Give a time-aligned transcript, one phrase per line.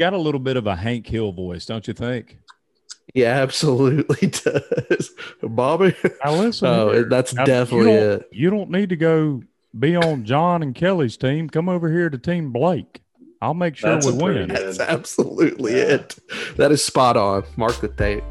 [0.00, 2.38] got a little bit of a Hank Hill voice, don't you think?
[3.14, 5.10] Yeah, absolutely does.
[5.42, 5.94] Bobby.
[6.24, 7.04] Now listen, Oh, here.
[7.04, 8.28] that's Now, definitely you don't, it.
[8.32, 9.42] You don't need to go
[9.78, 11.48] be on John and Kelly's team.
[11.50, 13.02] Come over here to Team Blake.
[13.42, 14.48] I'll make sure That's we win.
[14.48, 15.84] That's absolutely Yeah.
[15.94, 16.18] it.
[16.56, 17.44] That is spot on.
[17.56, 18.24] Mark the tape.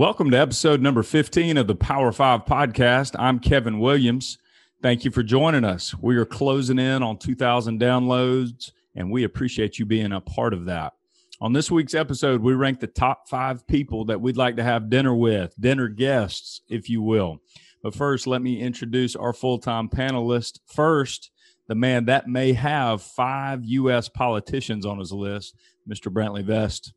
[0.00, 3.14] Welcome to episode number 15 of the Power 5 podcast.
[3.18, 4.38] I'm Kevin Williams.
[4.80, 5.94] Thank you for joining us.
[5.94, 10.64] We are closing in on 2,000 downloads, and we appreciate you being a part of
[10.64, 10.94] that.
[11.42, 14.88] On this week's episode, we rank the top five people that we'd like to have
[14.88, 17.42] dinner with, dinner guests, if you will.
[17.82, 20.60] But first, let me introduce our full time panelist.
[20.64, 21.30] First,
[21.68, 24.08] the man that may have five U.S.
[24.08, 25.54] politicians on his list,
[25.86, 26.10] Mr.
[26.10, 26.94] Brantley Vest.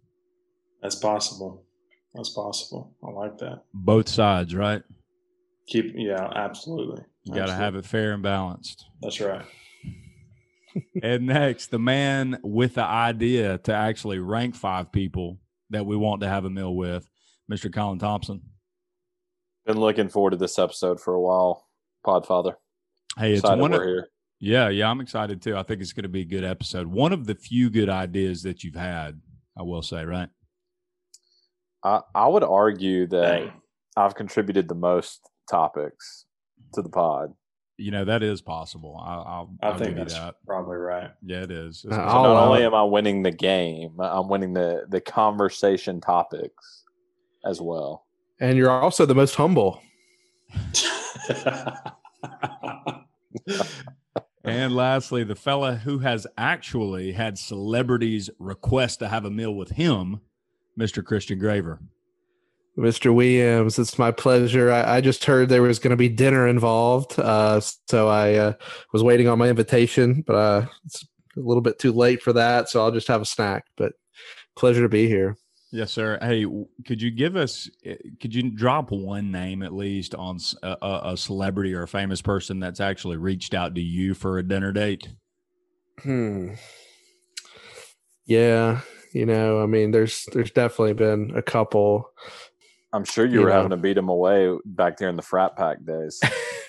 [0.81, 1.65] That's possible.
[2.13, 2.95] That's possible.
[3.03, 3.63] I like that.
[3.73, 4.83] Both sides, right?
[5.67, 7.03] Keep yeah, absolutely.
[7.23, 8.85] You got to have it fair and balanced.
[9.01, 9.45] That's right.
[11.03, 15.39] and next, the man with the idea to actually rank five people
[15.69, 17.09] that we want to have a meal with,
[17.51, 17.73] Mr.
[17.73, 18.41] Colin Thompson.
[19.65, 21.65] Been looking forward to this episode for a while,
[22.05, 22.55] Podfather.
[23.17, 24.07] Hey, it's Excited one we're of, here.
[24.39, 25.55] yeah, yeah, I'm excited too.
[25.55, 26.87] I think it's going to be a good episode.
[26.87, 29.21] One of the few good ideas that you've had,
[29.57, 30.27] I will say, right?
[31.83, 33.53] I, I would argue that Hey,
[33.97, 36.25] I've contributed the most topics
[36.73, 37.33] to the pod.
[37.77, 39.01] You know that is possible.
[39.03, 40.35] I, I'll, I I'll think give you that's that.
[40.45, 41.09] probably right.
[41.25, 41.83] Yeah, it is.
[41.85, 45.99] Uh, It's- So not only am I winning the game, I'm winning the the conversation
[45.99, 46.83] topics
[47.45, 48.05] as well.
[48.39, 49.81] And you're also the most humble.
[54.45, 59.69] And lastly, the fella who has actually had celebrities request to have a meal with
[59.71, 60.19] him,
[60.79, 61.03] Mr.
[61.03, 61.79] Christian Graver.
[62.77, 63.13] Mr.
[63.13, 64.71] Williams, it's my pleasure.
[64.71, 67.19] I, I just heard there was going to be dinner involved.
[67.19, 68.53] Uh, so I uh,
[68.91, 71.03] was waiting on my invitation, but uh, it's
[71.37, 72.69] a little bit too late for that.
[72.69, 73.65] So I'll just have a snack.
[73.77, 73.93] But
[74.55, 75.37] pleasure to be here.
[75.71, 76.17] Yes, sir.
[76.21, 76.45] Hey,
[76.85, 77.69] could you give us?
[77.85, 82.59] eh, Could you drop one name at least on a celebrity or a famous person
[82.59, 85.09] that's actually reached out to you for a dinner date?
[86.01, 86.53] Hmm.
[88.25, 88.81] Yeah,
[89.13, 92.09] you know, I mean, there's there's definitely been a couple.
[92.91, 93.55] I'm sure you, You were know.
[93.55, 96.21] having to beat them away back there in the frat pack days.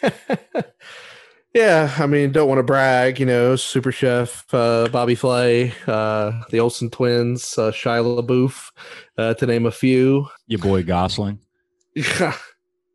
[1.55, 6.43] yeah, I mean, don't want to brag, you know, Super Chef uh, Bobby Flay, uh,
[6.51, 8.71] the Olsen twins, uh, Shia LaBeouf,
[9.19, 10.29] uh, to name a few.
[10.47, 11.39] Your boy Gosling.
[11.95, 12.37] Yeah,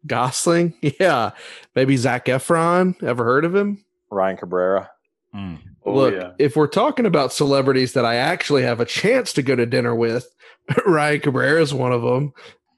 [0.08, 1.32] Gosling, yeah,
[1.76, 3.02] maybe Zac Efron.
[3.04, 3.84] Ever heard of him?
[4.12, 4.90] Ryan Cabrera.
[5.36, 5.60] Mm.
[5.90, 6.32] Oh Look, yeah.
[6.40, 9.94] if we're talking about celebrities that I actually have a chance to go to dinner
[9.96, 10.28] with,
[10.86, 12.34] Ryan Cabrera is one of them.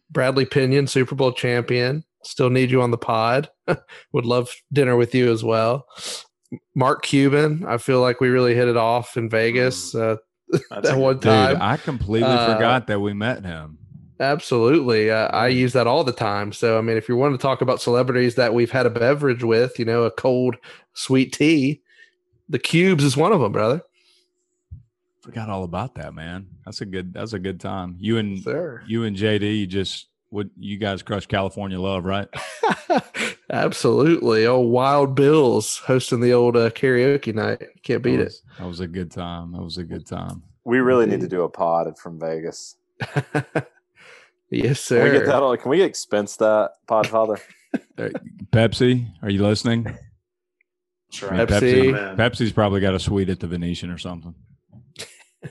[0.09, 2.03] Bradley Pinion, Super Bowl champion.
[2.23, 3.49] Still need you on the pod.
[4.13, 5.85] Would love dinner with you as well.
[6.75, 9.95] Mark Cuban, I feel like we really hit it off in Vegas.
[9.95, 10.17] Uh,
[10.69, 11.57] that one good- Dude, time.
[11.61, 13.77] I completely Uh, forgot that we met him.
[14.19, 15.09] absolutely.
[15.09, 16.51] Uh, I use that all the time.
[16.53, 19.43] So, I mean, if you want to talk about celebrities that we've had a beverage
[19.43, 20.57] with, you know, a cold
[20.93, 21.81] sweet tea,
[22.51, 23.81] the Cubes is one of them, brother.
[25.21, 26.47] Forgot all about that, man.
[26.65, 27.13] That's a good.
[27.13, 27.95] That's a good time.
[27.99, 28.83] You and Sir.
[28.87, 32.27] you and JD just would you guys crushed California love, right?
[33.51, 34.47] Absolutely.
[34.47, 37.61] Oh, Wild Bills hosting the old uh, karaoke night.
[37.83, 38.33] Can't beat that it.
[38.57, 39.51] That was a good time.
[39.51, 40.43] That was a good time.
[40.63, 42.77] We really need to do a pod from Vegas.
[44.49, 45.03] yes, sir.
[45.03, 45.57] Can we get that on?
[45.57, 47.39] Can we expense that, Podfather?
[48.51, 49.97] Pepsi, are you listening?
[51.19, 51.47] That's I mean, right.
[51.49, 51.91] Pepsi.
[51.93, 52.17] Man.
[52.17, 54.33] Pepsi's probably got a suite at the Venetian or something.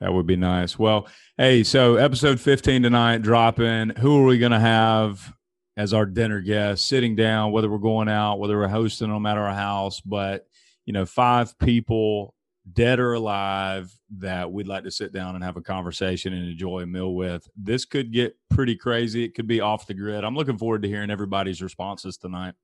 [0.00, 0.78] that would be nice.
[0.78, 1.06] Well,
[1.36, 3.90] hey, so episode 15 tonight dropping.
[3.98, 5.32] Who are we going to have
[5.76, 9.36] as our dinner guest sitting down, whether we're going out, whether we're hosting them at
[9.36, 10.46] our house, but,
[10.86, 12.32] you know, five people,
[12.72, 16.80] dead or alive, that we'd like to sit down and have a conversation and enjoy
[16.82, 17.46] a meal with.
[17.56, 19.24] This could get pretty crazy.
[19.24, 20.22] It could be off the grid.
[20.24, 22.54] I'm looking forward to hearing everybody's responses tonight.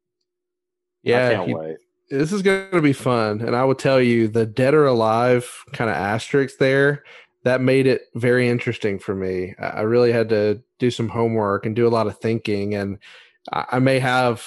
[1.04, 1.76] I Yeah, can't you- wait.
[2.10, 3.40] This is going to be fun.
[3.40, 7.04] And I will tell you, the dead or alive kind of asterisk there,
[7.44, 9.54] that made it very interesting for me.
[9.58, 12.74] I really had to do some homework and do a lot of thinking.
[12.74, 12.98] And
[13.52, 14.44] I, may have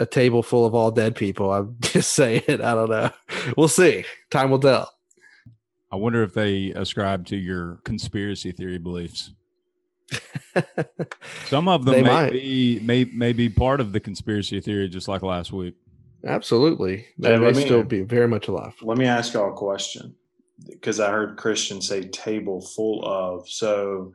[0.00, 1.52] a table full of all dead people.
[1.52, 2.42] I'm just saying.
[2.48, 3.10] I don't know.
[3.56, 4.04] We'll see.
[4.30, 4.92] Time will tell.
[5.92, 9.30] I wonder if they ascribe to your conspiracy theory beliefs.
[11.46, 12.32] Some of them may might.
[12.32, 15.74] be may may be part of the conspiracy theory, just like last week.
[16.24, 17.06] Absolutely.
[17.18, 18.74] That Hey, may me- still be very much alive.
[18.82, 20.14] Let me ask y'all a question
[20.68, 23.48] because I heard Christian say table full of.
[23.48, 24.12] So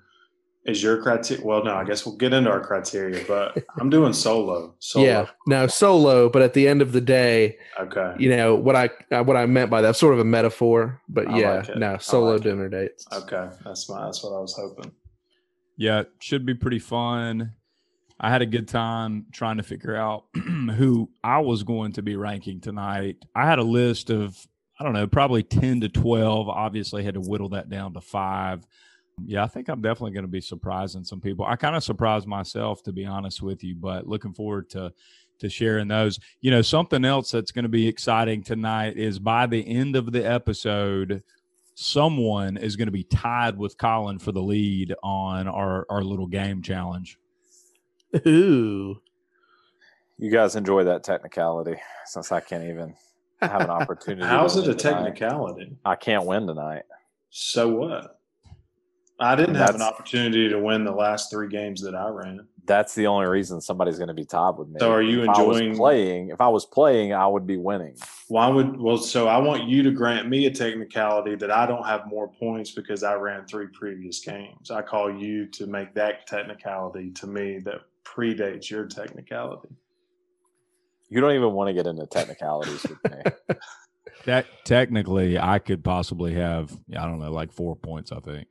[0.63, 1.44] Is your criteria?
[1.44, 4.75] Well, no, I guess we'll get into our criteria, but I'm doing solo.
[4.77, 5.03] Solo.
[5.07, 8.13] Yeah, now solo, but at the end of the day, Okay.
[8.19, 8.92] you know what I
[9.24, 11.01] what I meant by that sort of a metaphor.
[11.09, 12.44] But I yeah, like no solo like it.
[12.44, 13.07] dinner dates.
[13.12, 13.50] Okay.
[13.65, 14.06] That's my.
[14.06, 14.92] That's what I was hoping.
[15.77, 17.53] Yeah, it should be pretty fun.
[18.23, 22.15] I had a good time trying to figure out who I was going to be
[22.15, 23.18] ranking tonight.
[23.35, 24.38] I had a list of,
[24.79, 26.47] I don't know, probably 10 to 12.
[26.47, 28.63] Obviously, had to whittle that down to five.
[29.25, 31.45] Yeah, I think I'm definitely going to be surprising some people.
[31.45, 34.94] I kind of surprised myself, to be honest with you, but looking forward to
[35.39, 36.19] to sharing those.
[36.41, 40.12] You know, something else that's going to be exciting tonight is by the end of
[40.12, 41.24] the episode,
[41.74, 46.27] someone is going to be tied with Colin for the lead on our our little
[46.27, 47.17] game challenge.
[48.27, 49.01] Ooh,
[50.17, 51.75] You guys enjoy that technicality
[52.05, 52.93] since I can't even
[53.41, 54.25] have an opportunity.
[54.27, 54.93] How's it a win tonight.
[55.03, 55.77] technicality?
[55.85, 56.83] I can't win tonight.
[57.29, 58.17] So what?
[59.19, 62.47] I didn't have an opportunity to win the last three games that I ran.
[62.65, 64.75] That's the only reason somebody's going to be tied with me.
[64.79, 66.29] So are you if I was enjoying- playing?
[66.29, 67.95] If I was playing, I would be winning.
[68.27, 68.97] Why would well?
[68.97, 72.71] So I want you to grant me a technicality that I don't have more points
[72.71, 74.71] because I ran three previous games.
[74.71, 79.69] I call you to make that technicality to me that predates your technicality.
[81.09, 83.56] You don't even want to get into technicalities with me.
[84.25, 88.12] That technically, I could possibly have, I don't know, like four points.
[88.12, 88.50] I think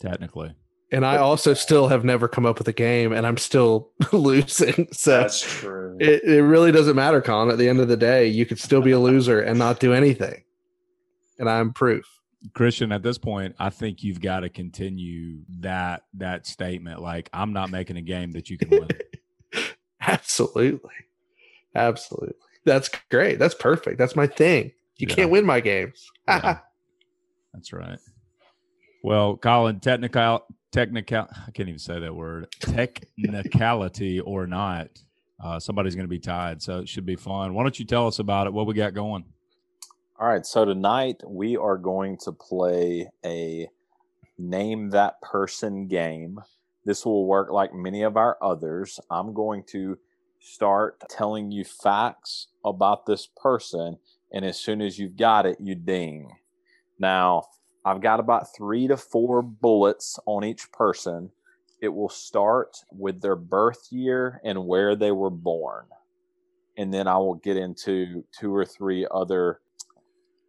[0.00, 0.52] technically.
[0.90, 4.88] and I also still have never come up with a game, and I'm still losing.
[4.90, 5.96] So That's true.
[6.00, 7.50] it, it really doesn't matter, Colin.
[7.50, 9.92] At the end of the day, you could still be a loser and not do
[9.92, 10.42] anything.
[11.38, 12.06] And I'm proof.
[12.52, 17.00] Christian, at this point, I think you've got to continue that that statement.
[17.00, 18.88] Like, I'm not making a game that you can win.
[20.00, 20.90] Absolutely.
[21.74, 22.34] Absolutely.
[22.64, 23.38] That's great.
[23.38, 23.98] That's perfect.
[23.98, 24.72] That's my thing.
[24.96, 25.14] You Yeah.
[25.14, 26.10] can't win my games.
[26.28, 26.58] Yeah.
[27.52, 27.98] That's right.
[29.02, 32.48] Well, Colin, technical, technical, I can't even say that word.
[32.60, 34.88] Technicality or not,
[35.42, 37.54] uh, somebody's going to be tied, so it should be fun.
[37.54, 38.52] Why don't you tell us about it?
[38.52, 39.24] What we got going?
[40.16, 40.46] All right.
[40.46, 43.68] So tonight we are going to play a
[44.38, 46.38] name that person game.
[46.84, 49.00] This will work like many of our others.
[49.10, 49.98] I'm going to
[50.38, 53.96] start telling you facts about this person,
[54.32, 56.30] and as soon as you've got it, you ding.
[56.96, 57.48] Now,
[57.84, 61.30] I've got about three to four bullets on each person.
[61.82, 65.86] It will start with their birth year and where they were born.
[66.78, 69.58] And then I will get into two or three other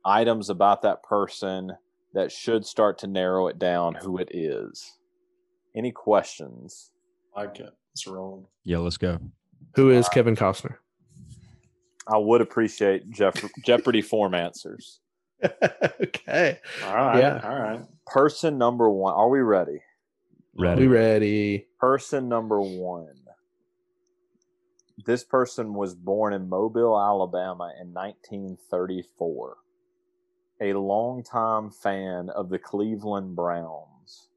[0.06, 1.74] items about that person
[2.14, 4.98] that should start to narrow it down who it is.
[5.76, 6.92] Any questions?
[7.36, 7.72] I like it.
[7.92, 8.46] It's rolling.
[8.64, 9.20] Yeah, let's go.
[9.76, 10.76] Who is uh, Kevin Costner?
[12.08, 15.00] I would appreciate Jeff- Jeopardy form answers.
[15.44, 16.60] okay.
[16.86, 17.20] All right.
[17.20, 17.42] Yeah.
[17.44, 17.82] All right.
[18.06, 19.14] Person number one.
[19.14, 19.82] Are we ready?
[20.58, 20.82] Ready.
[20.84, 21.68] We ready.
[21.80, 23.08] Person number one.
[25.06, 29.58] This person was born in Mobile, Alabama in 1934.
[30.62, 34.30] A longtime fan of the Cleveland Browns.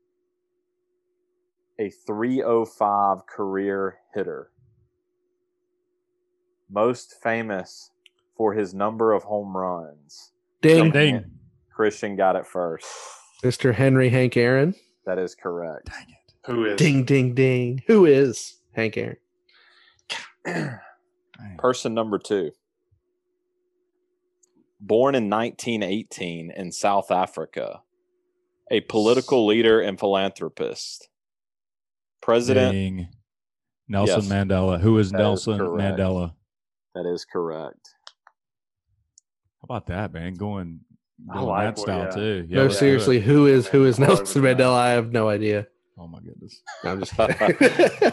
[1.78, 4.50] A 305 career hitter.
[6.70, 7.92] Most famous
[8.36, 10.32] for his number of home runs.
[10.60, 10.90] Ding.
[10.90, 11.24] Ding.
[11.70, 12.86] Christian got it first.
[13.44, 13.72] Mr.
[13.72, 14.74] Henry Hank Aaron.
[15.06, 15.86] That is correct.
[15.86, 16.34] Dang it.
[16.46, 16.76] Who is?
[16.76, 17.82] Ding, ding, ding.
[17.86, 19.18] Who is Hank Aaron?
[21.58, 22.50] Person number two.
[24.80, 27.82] Born in 1918 in South Africa,
[28.70, 31.08] a political leader and philanthropist.
[32.20, 33.08] President, Ding.
[33.88, 34.28] Nelson Yes.
[34.28, 34.80] Mandela.
[34.80, 35.98] Who is That is Nelson correct.
[35.98, 36.34] Mandela?
[36.94, 37.94] that is correct.
[39.60, 40.34] How about that, man?
[40.34, 40.80] Going,
[41.30, 42.10] I going like that style yeah.
[42.10, 42.46] too.
[42.48, 44.42] Yeah, no, let's seriously, who is who is Nelson.
[44.42, 44.74] Mandela?
[44.74, 45.66] I have no idea.
[45.98, 46.62] Oh my goodness.
[46.84, 48.12] I'm just kidding.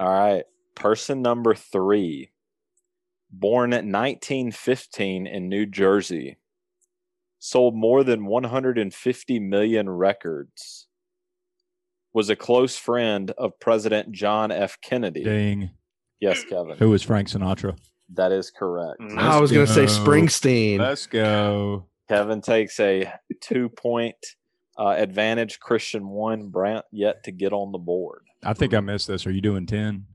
[0.00, 0.44] All right.
[0.74, 2.30] Person number three.
[3.30, 6.38] Born in 1915 in New Jersey.
[7.38, 10.88] Sold more than 150 million records.
[12.12, 14.78] Was a close friend of President John F.
[14.80, 15.22] Kennedy.
[15.22, 15.70] Ding.
[16.20, 16.78] Yes, Kevin.
[16.78, 17.76] Who is Frank Sinatra?
[18.14, 19.00] That is correct.
[19.00, 19.18] Mm.
[19.18, 19.84] I was going to say.
[19.84, 20.78] Springsteen.
[20.78, 21.86] Let's go.
[22.08, 24.16] Kevin takes a two point
[24.78, 25.60] uh, advantage.
[25.60, 26.48] Christian one.
[26.48, 28.22] Brant yet to get on the board.
[28.42, 29.26] I think I missed this.
[29.26, 30.06] Are you doing 10?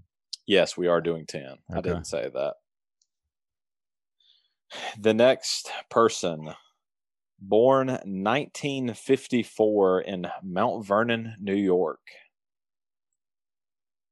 [0.48, 1.58] Yes, we are doing 10.
[1.74, 2.53] I didn't say that.
[5.00, 6.50] The next person,
[7.40, 12.00] born 1954 in Mount Vernon, New York.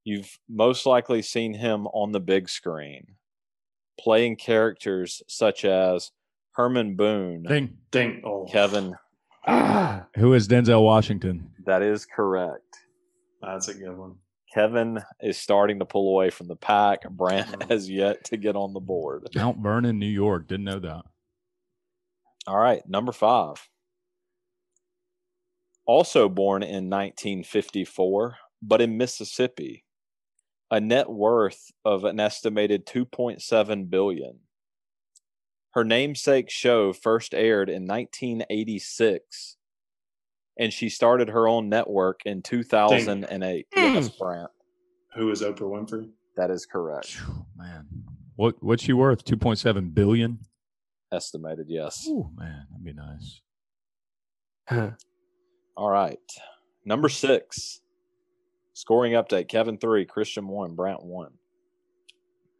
[0.03, 3.15] You've most likely seen him on the big screen,
[3.99, 6.11] playing characters such as
[6.53, 7.43] Herman Boone.
[7.43, 7.77] Ding.
[7.91, 8.21] Ding.
[8.25, 8.95] Oh, Kevin,
[9.47, 11.51] Ah, Who is Denzel Washington?
[11.65, 12.63] that is correct.
[13.41, 14.15] That's a good one.
[14.53, 17.07] Kevin is starting to pull away from the pack.
[17.09, 17.69] Brant Mhm.
[17.69, 19.27] has yet to get on the board.
[19.35, 20.47] Mount Vernon, New York.
[20.47, 21.05] Didn't know that.
[22.47, 23.69] All right, number five.
[25.85, 29.85] Also born in 1954, but in Mississippi,
[30.71, 34.39] a net worth of an estimated 2.7 billion.
[35.71, 39.57] Her namesake show first aired in 1986,
[40.59, 43.65] and she started her own network in 2008.
[43.75, 44.51] Yes, Brant,
[45.15, 46.09] Who is Oprah Winfrey?
[46.37, 47.07] that is correct.
[47.07, 47.87] Phew, Man,
[48.35, 49.23] what what's she worth?
[49.23, 50.39] Two point seven billion.
[51.11, 52.05] Estimated, yes.
[52.07, 53.41] Oh man, that'd be nice.
[55.75, 56.19] All right.
[56.85, 57.81] Number six.
[58.73, 61.31] Scoring update Kevin three, Christian one, Brant one.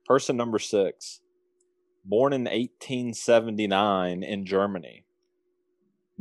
[0.06, 1.22] Person number six.
[2.04, 5.04] Born in 1879 in Germany.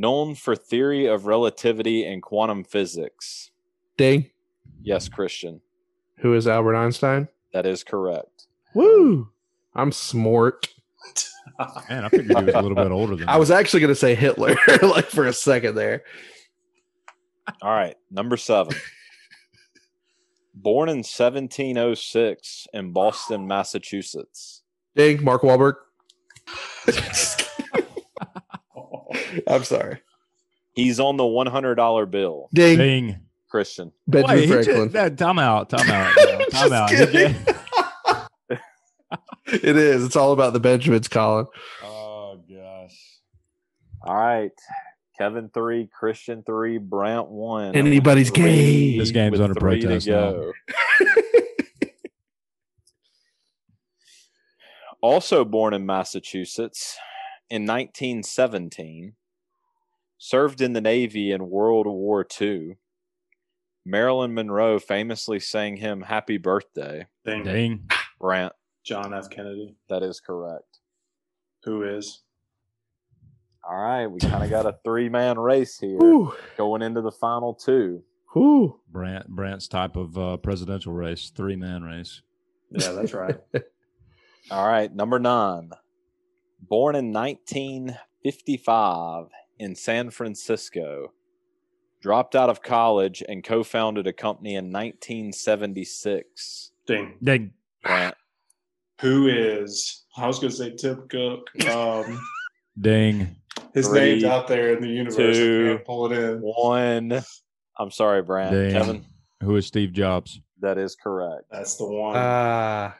[0.00, 3.50] Known for theory of relativity and quantum physics.
[3.96, 4.30] Ding.
[4.80, 5.60] Yes, Christian.
[6.18, 7.26] Who is Albert Einstein?
[7.52, 8.46] That is correct.
[8.74, 9.28] Woo!
[9.74, 10.68] I'm smart.
[11.88, 13.96] Man, I figured he was a little bit older than I was actually going to
[13.96, 16.04] say Hitler, like for a second there.
[17.60, 17.96] All right.
[18.08, 18.76] Number seven.
[20.54, 24.62] Born in 1706 in Boston, Massachusetts.
[24.94, 25.24] Ding.
[25.24, 25.74] Mark Wahlberg.
[29.46, 30.00] I'm sorry.
[30.74, 32.48] He's on the $100 bill.
[32.54, 32.78] Ding.
[32.78, 33.20] Ding.
[33.50, 33.92] Christian.
[34.06, 34.92] Benjamin Wait, he just- Franklin.
[34.92, 35.70] that, time out.
[35.70, 36.14] Time out.
[36.50, 36.90] Time out.
[36.90, 37.34] He kidding.
[39.46, 40.04] it is.
[40.04, 41.46] It's all about the Benjamins, Colin.
[41.82, 42.96] oh gosh.
[44.02, 44.52] All right.
[45.16, 47.74] Kevin three, Christian three, Brant one.
[47.74, 48.98] Anybody's Three game.
[48.98, 50.52] This game's with under protest now.
[55.00, 56.96] Also born in Massachusetts
[57.50, 59.14] in 1917,
[60.18, 62.76] served in the Navy in World War II.
[63.84, 67.42] Marilyn Monroe famously sang him "Happy Birthday." Ding.
[67.44, 67.88] Ding.
[68.20, 68.52] Brant,
[68.84, 69.30] John F.
[69.30, 69.76] Kennedy.
[69.88, 70.80] that is correct.
[71.64, 72.22] Who is?
[73.68, 76.34] All right, we kind of got a three-man race here Whew.
[76.56, 78.02] going into the final two.
[78.32, 78.80] Whew.
[78.88, 82.22] Brant Brant's type of uh, presidential race, three man race.
[82.70, 83.36] Yeah, that's right.
[84.50, 85.70] All right, number nine.
[86.60, 89.26] Born in 1955
[89.58, 91.12] in San Francisco,
[92.00, 96.72] dropped out of college and co founded a company in 1976.
[96.86, 97.14] Ding.
[97.22, 97.52] Ding.
[97.82, 98.14] Brant,
[99.00, 100.04] Who is?
[100.16, 101.48] I was going to say Tim Cook.
[101.70, 102.20] Um,
[102.80, 103.36] Ding.
[103.74, 105.36] his Three, name's out there in the universe.
[105.36, 106.40] two, can't pull it in.
[106.40, 107.22] one.
[107.78, 108.50] I'm sorry, Brant.
[108.52, 108.72] Ding.
[108.72, 109.04] Kevin,
[109.42, 110.40] Who is Steve Jobs?
[110.60, 111.44] that is correct.
[111.52, 112.14] That's the one.
[112.16, 112.96] Ah.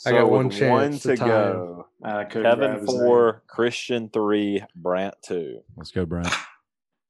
[0.00, 1.86] So I got one chance one to to go.
[2.02, 5.60] I Kevin his four, Christian three, Brant two.
[5.76, 6.26] Let's go, Brant.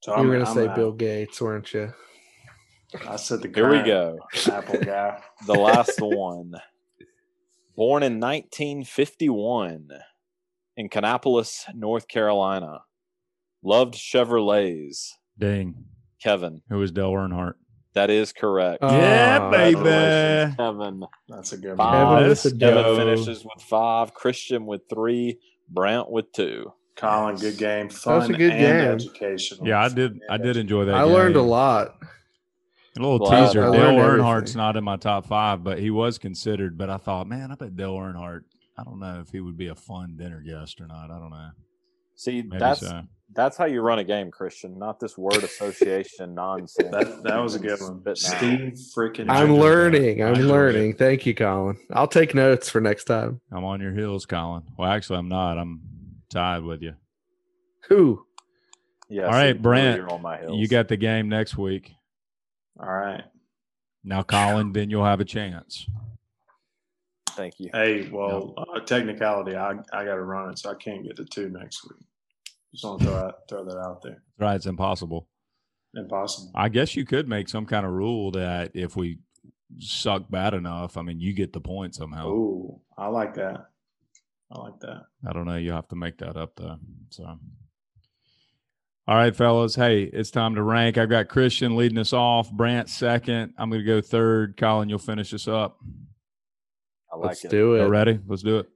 [0.03, 0.75] So you I'm- were going to I'm say out.
[0.77, 1.93] Bill Gates, weren't you?
[3.07, 4.19] I said the Here we go.
[4.51, 5.23] Apple guy.
[5.47, 6.55] The last one.
[7.77, 9.91] Born in 1951
[10.77, 12.81] in Kannapolis, North Carolina.
[13.63, 15.11] Loved Chevrolets.
[15.39, 15.85] Ding.
[16.21, 17.55] Kevin, Who is Dale Earnhardt?
[17.95, 18.79] That is correct.
[18.83, 19.75] Oh, yeah, baby.
[19.75, 21.05] Congratulations, Kevin.
[21.29, 22.07] That's a good Five.
[22.07, 22.17] one.
[22.17, 24.15] Kevin let's with the Kevin finishes with five.
[24.15, 25.39] Christian with three.
[25.69, 26.73] Brant with two.
[26.97, 27.89] Colin, good game.
[27.89, 29.11] Fun was a good and game.
[29.11, 29.67] educational.
[29.67, 30.21] Yeah, I did.
[30.29, 30.95] I did enjoy that.
[30.95, 31.97] I learned a lot.
[32.97, 33.65] A little Well, teaser.
[33.65, 34.57] I Dale learned Earnhardt's everything.
[34.59, 36.77] not in my top five, but he was considered.
[36.77, 38.43] But I thought, man, I bet Dale Earnhardt.
[38.77, 41.11] I don't know if he would be a fun dinner guest or not.
[41.11, 41.51] I don't know.
[42.17, 43.03] See, Maybe that's so.
[43.33, 44.79] That's how you run a game, Christian.
[44.79, 46.91] Not this word association nonsense.
[46.91, 48.01] That that was a good one.
[48.17, 48.77] Spitting out.
[48.77, 49.31] Steve freaking.
[49.31, 50.23] I'm learning.
[50.23, 50.95] I I'm enjoyed learning.
[50.95, 51.79] Thank you, Colin.
[51.93, 53.41] I'll take notes for next time.
[53.53, 54.63] I'm on your heels, Colin.
[54.77, 55.59] Well, actually, I'm not.
[55.59, 55.81] I'm
[56.29, 56.95] tied with you.
[57.89, 58.25] Who?
[59.09, 60.59] Yeah, All right, see, right, now Brant, you're on my heels.
[60.59, 61.93] You got the game next week.
[62.79, 63.25] All right.
[64.05, 65.87] Now, Colin, then you'll have a chance.
[67.31, 67.71] Thank you.
[67.73, 71.25] Hey, well, uh, technicality, I I got to run it, so I can't get to
[71.25, 72.01] two next week.
[72.73, 74.23] Just want to throw that throw that out there.
[74.39, 74.55] Right?
[74.55, 75.29] It's impossible.
[75.95, 76.53] Impossible.
[76.55, 79.19] I guess you could make some kind of rule that if we
[79.79, 82.29] suck bad enough, I mean, you get the point somehow.
[82.29, 83.67] Ooh, I like that.
[84.53, 85.03] I like that.
[85.29, 85.57] I don't know.
[85.57, 86.79] You have to make that up though.
[87.11, 89.75] So, all right, fellas.
[89.75, 90.97] Hey, it's time to rank.
[90.99, 92.51] I've got Christian leading us off.
[92.53, 93.55] Brant second.
[93.59, 94.57] I'm going to go third.
[94.57, 95.79] Colin, you'll finish us up.
[97.13, 97.51] I like Let's it.
[97.51, 97.89] do Y'all it.
[97.89, 98.21] ready?
[98.27, 98.69] Let's do it.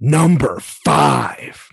[0.00, 1.68] Number five.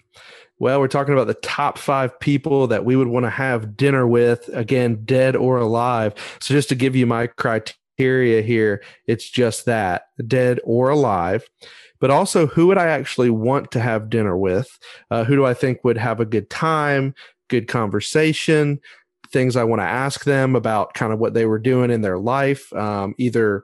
[0.59, 4.07] Well, we're talking about the top five people that we would want to have dinner
[4.07, 6.13] with, again, dead or alive.
[6.39, 11.43] So, just to give you my criteria here, it's just that dead or alive.
[11.99, 14.77] But also, who would I actually want to have dinner with?
[15.09, 17.15] Uh, who do I think would have a good time,
[17.49, 18.79] good conversation,
[19.31, 22.19] things I want to ask them about kind of what they were doing in their
[22.19, 23.63] life, um, either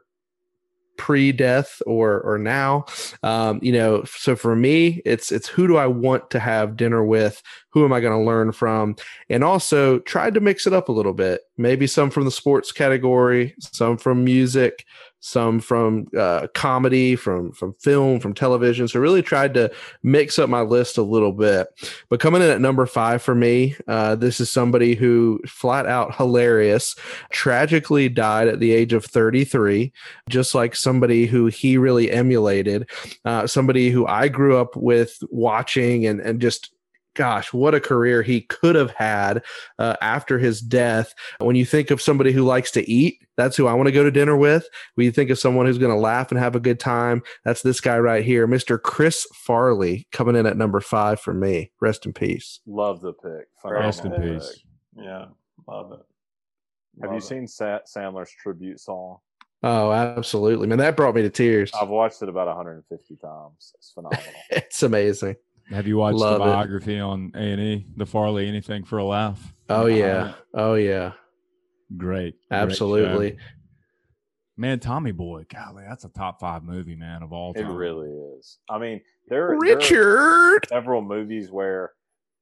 [1.00, 2.86] pre-death or or now.
[3.24, 7.04] Um you know so for me it's it's who do i want to have dinner
[7.04, 7.42] with?
[7.72, 8.96] Who am i going to learn from?
[9.30, 11.42] And also tried to mix it up a little bit.
[11.58, 14.86] Maybe some from the sports category some from music
[15.20, 18.88] some from uh, comedy, from from film, from television.
[18.88, 19.72] So really tried to
[20.04, 21.68] mix up my list a little bit.
[22.10, 26.16] But coming in at number five for me, uh, this is somebody who flat out
[26.16, 26.96] hilarious,
[27.32, 29.92] tragically died at the age of 33,
[30.30, 32.90] just like somebody who he really emulated,
[33.26, 36.72] uh, somebody who I grew up with watching and and just
[37.16, 39.44] gosh, what a career he could have had
[39.78, 41.14] uh, after his death.
[41.40, 44.04] When you think of somebody who likes to eat, that's who I want to go
[44.04, 44.68] to dinner with.
[44.96, 47.62] When you think of someone who's going to laugh and have a good time, that's
[47.62, 48.82] this guy right here, Mr.
[48.82, 51.72] Chris Farley, coming in at number five for me.
[51.80, 52.60] Rest in peace.
[52.66, 53.48] Love the pick.
[53.64, 54.64] Rest in peace.
[54.96, 55.26] Yeah,
[55.68, 56.00] love it.
[57.02, 59.20] Have you seen Sa- Sandler's tribute song?
[59.62, 60.78] Oh, absolutely, man!
[60.78, 61.72] That brought me to tears.
[61.74, 63.74] I've watched it about 150 times.
[63.76, 64.24] It's phenomenal.
[64.50, 65.36] it's amazing.
[65.70, 66.48] Have you watched Love the it.
[66.48, 68.48] biography on A and E, the Farley?
[68.48, 69.54] Anything for a laugh?
[69.70, 71.12] Oh yeah, uh, oh yeah,
[71.96, 73.32] Great, great absolutely.
[73.32, 73.38] show.
[74.58, 77.64] Man, Tommy Boy, golly, that's a top five movie, man, of all time.
[77.64, 77.76] it time.
[77.76, 78.58] really is.
[78.70, 79.00] I mean,
[79.30, 80.68] there, there are Richard.
[80.68, 81.94] several movies where,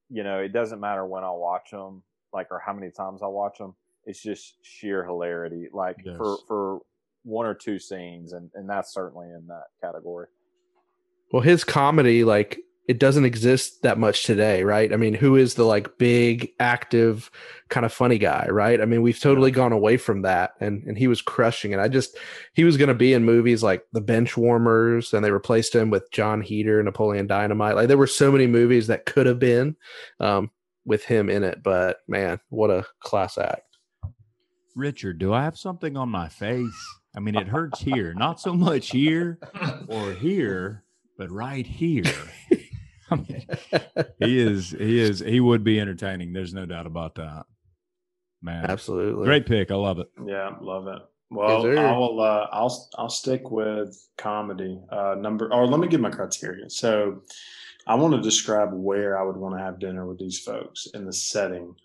[0.09, 2.01] you know, it doesn't matter when I watch them,
[2.33, 3.75] like or how many times I watch them.
[4.05, 6.15] It's just sheer hilarity, like Yes.
[6.17, 6.79] for for
[7.23, 10.27] one or two scenes, and and that's certainly in that category.
[11.31, 14.93] Well, his comedy, like, it doesn't exist that much today, right?
[14.93, 17.29] I mean, who is the like big, active,
[17.67, 18.79] kind of funny guy, right?
[18.79, 21.79] I mean, we've totally gone away from that, and and he was crushing it.
[21.79, 22.17] I just
[22.53, 25.89] he was going to be in movies like The Bench Warmers, and they replaced him
[25.89, 27.75] with Jon Heder, Napoleon Dynamite.
[27.75, 29.75] Like, there were so many movies that could have been
[30.21, 30.49] um,
[30.85, 33.63] with him in it, but man, what a class act!
[34.77, 36.97] Richard, do I have something on my face?
[37.17, 39.39] I mean, it hurts here, not so much here
[39.89, 40.83] or here,
[41.17, 42.03] but right here.
[43.11, 43.47] I mean,
[44.19, 46.33] he is, he is, he would be entertaining.
[46.33, 47.45] There's no doubt about that.
[48.41, 49.71] Man, Absolutely, great pick.
[49.71, 50.07] I love it.
[50.25, 51.01] Yeah, love it.
[51.29, 51.77] Well, sir.
[51.77, 52.21] I will.
[52.21, 54.79] Uh, I'll I'll stick with comedy.
[54.91, 56.69] Uh, number, or let me give my criteria.
[56.69, 57.23] So,
[57.85, 61.05] I want to describe where I would want to have dinner with these folks in
[61.05, 61.75] the setting.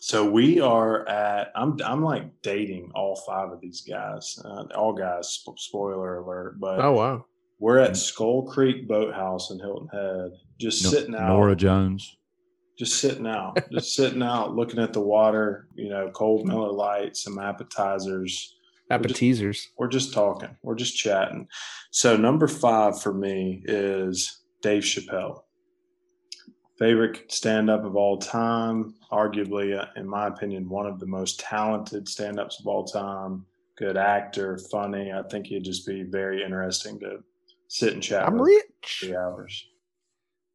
[0.00, 1.52] So we are at.
[1.54, 4.38] I'm I'm like dating all five of these guys.
[4.44, 5.44] Uh, all guys.
[5.56, 6.60] Spoiler alert.
[6.60, 7.24] But Oh wow,
[7.62, 12.16] we're at Skull Creek Boathouse in Hilton Head, just No- sitting out Norah Jones.
[12.78, 15.68] just sitting out, just sitting out, looking at the water.
[15.76, 18.56] You know, cold Miller Lite, some appetizers.
[18.90, 19.68] appetizers.
[19.78, 20.50] We're just talking.
[20.64, 21.46] We're just chatting.
[21.92, 25.42] So number five for me is Dave Chappelle.
[26.78, 32.08] Favorite stand-up of all time, arguably, uh, in my opinion, one of the most talented
[32.08, 33.46] stand-ups of all time.
[33.76, 35.12] Good actor, funny.
[35.12, 37.22] I think he'd just be very interesting to
[37.72, 39.00] sit and chat I'm rich.
[39.00, 39.66] three hours.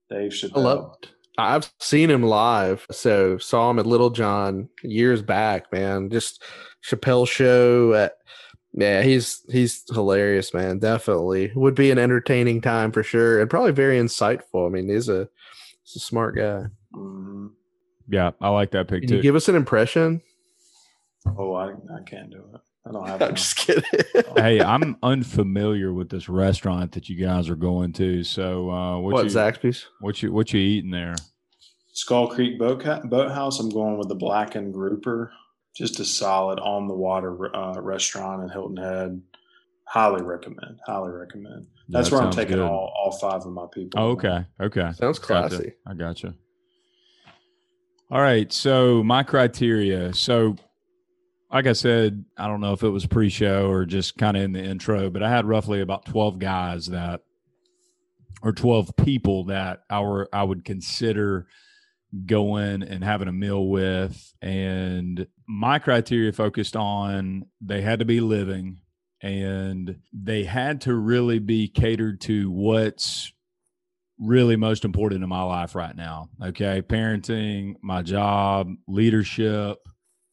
[0.09, 0.57] Dave Chappelle.
[0.57, 1.09] I loved.
[1.39, 2.85] I've seen him live.
[2.91, 6.09] So saw him at Littlejohn years back, man.
[6.09, 6.43] Just
[6.87, 7.93] Chappelle show.
[7.93, 8.13] At,
[8.73, 10.79] yeah, he's he's hilarious, man.
[10.79, 14.67] Definitely would be an entertaining time for sure, and probably very insightful.
[14.67, 15.27] I mean, he's a
[15.83, 16.65] he's a smart guy.
[16.93, 17.49] Mhm.
[18.07, 19.15] Yeah, I like that pick Can too.
[19.17, 20.21] you give us an impression?
[21.37, 22.61] Oh, I, I can't do it.
[22.87, 23.35] I don't have I'm it.
[23.35, 23.83] just kidding.
[24.37, 28.23] hey, I'm unfamiliar with this restaurant that you guys are going to.
[28.23, 29.85] So, uh, what, what you, Zaxby's?
[29.99, 31.15] what you what you eating there?
[31.93, 33.59] Skull Creek Boat Boathouse.
[33.59, 35.31] I'm going with the Blackened Grouper.
[35.75, 39.21] Just a solid on the water uh, restaurant in Hilton Head.
[39.85, 40.79] Highly recommend.
[40.85, 41.67] Highly recommend.
[41.89, 42.65] That's That where I'm taking good.
[42.65, 43.99] all, all five of my people.
[43.99, 44.91] Oh, okay, okay.
[44.93, 45.47] Sounds Gotcha.
[45.49, 45.73] classy.
[45.85, 46.33] I gotcha.
[48.11, 48.51] All right.
[48.51, 50.13] So my criteria.
[50.13, 50.55] So,
[51.51, 54.53] like I said, I don't know if it was pre-show or just kind of in
[54.53, 57.21] the intro, but I had roughly about twelve guys that,
[58.41, 61.47] or twelve people that I were I would consider
[62.25, 68.19] going and having a meal with, and my criteria focused on they had to be
[68.19, 68.79] living.
[69.19, 73.33] And they had to really be catered to what's
[74.19, 76.29] really most important in my life right now.
[76.39, 76.83] Okay.
[76.83, 79.79] Parenting, my job, leadership,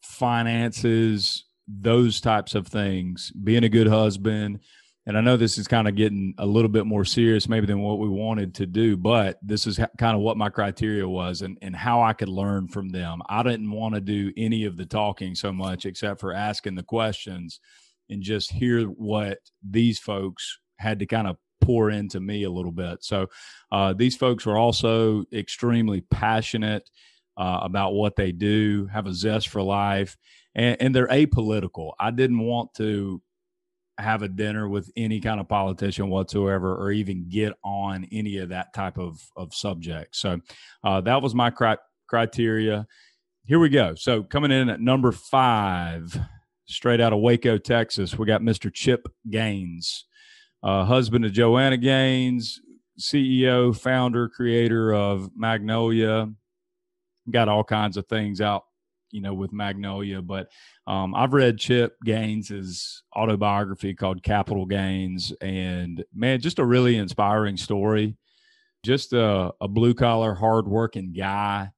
[0.05, 4.61] finances, those types of things, being a good husband.
[5.07, 7.81] And I know this is kind of getting a little bit more serious, maybe than
[7.81, 11.59] what we wanted to do, but this is kind of what my criteria was and,
[11.61, 13.21] and how I could learn from them.
[13.29, 16.83] I didn't want to do any of the talking so much except for asking the
[16.83, 17.61] questions
[18.09, 22.73] and just hear what these folks had to kind of pour into me a little
[22.73, 23.03] bit.
[23.03, 23.29] So
[23.73, 26.89] uh, these folks were also extremely passionate
[27.37, 30.17] uh, about what they do, have a zest for life,
[30.55, 31.93] and, and they're apolitical.
[31.99, 33.21] I didn't want to
[33.99, 38.49] have a dinner with any kind of politician whatsoever or even get on any of
[38.49, 40.17] that type of, of subject.
[40.17, 40.41] So
[40.83, 41.77] uh, that was my cri-
[42.09, 42.87] criteria.
[43.45, 43.95] Here we go.
[43.95, 46.19] So coming in at number five,
[46.67, 48.73] straight out of Waco, Texas, we got Mr.
[48.73, 50.07] Chip Gaines,
[50.63, 52.61] uh, husband of Joanna Gaines,
[52.99, 56.29] CEO, founder, creator of Magnolia.
[57.31, 58.65] Got all kinds of things out,
[59.11, 60.21] you know, with Magnolia.
[60.23, 60.49] But
[60.87, 67.57] um, I've read Chip Gaines' autobiography called Capital Gaines, and man, just a really inspiring
[67.57, 68.17] story.
[68.83, 71.71] Just a, a blue collar, hardworking guy.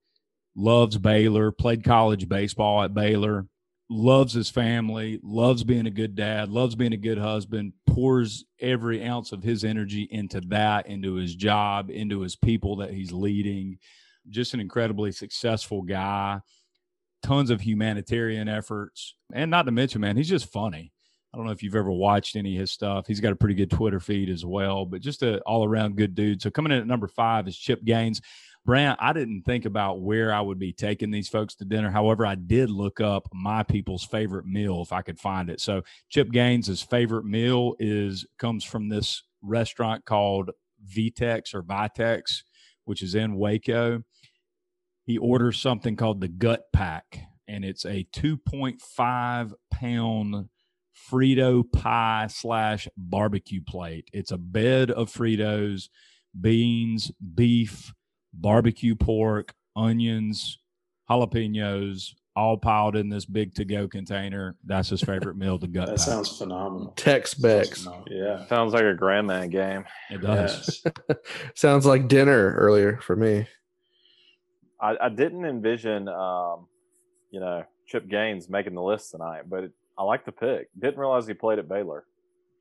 [0.56, 3.46] Loves Baylor, played college baseball at Baylor,
[3.90, 9.04] loves his family, loves being a good dad, loves being a good husband, pours every
[9.04, 13.78] ounce of his energy into that, into his job, into his people that he's leading.
[14.30, 16.40] Just an incredibly successful guy.
[17.22, 19.14] Tons of humanitarian efforts.
[19.32, 20.92] And not to mention, man, he's just funny.
[21.32, 23.06] I don't know if you've ever watched any of his stuff.
[23.06, 26.14] He's got a pretty good Twitter feed as well, but just an all around good
[26.14, 26.40] dude.
[26.40, 28.22] So coming in at number five is Chip Gaines.
[28.64, 31.90] Brant, I didn't think about where I would be taking these folks to dinner.
[31.90, 35.60] However, I did look up my people's favorite meal if I could find it.
[35.60, 40.50] So Chip Gaines' favorite meal is comes from this restaurant called
[40.84, 42.42] Vitek's or Vitek's,
[42.86, 44.02] which is in Waco.
[45.06, 50.48] He orders something called the Gut Pak, and it's a 2.5 pound
[51.10, 54.08] Frito pie slash barbecue plate.
[54.12, 55.88] It's a bed of Fritos,
[56.38, 57.94] beans, beef,
[58.32, 60.58] barbecue pork, onions,
[61.08, 64.56] jalapenos, all piled in this big to go container.
[64.64, 65.86] That's his favorite meal, the gut.
[65.86, 66.06] That pack.
[66.06, 66.92] sounds phenomenal.
[66.96, 67.86] Tex Bex.
[68.08, 68.44] Yeah.
[68.46, 69.84] Sounds like a grandman game.
[70.10, 70.82] It does.
[70.84, 70.94] Yes.
[71.54, 73.46] Sounds like dinner earlier for me.
[74.80, 76.66] I, I didn't envision, um,
[77.30, 80.68] you know, Chip Gaines making the list tonight, but it, I like the pick.
[80.78, 82.04] Didn't realize he played at Baylor.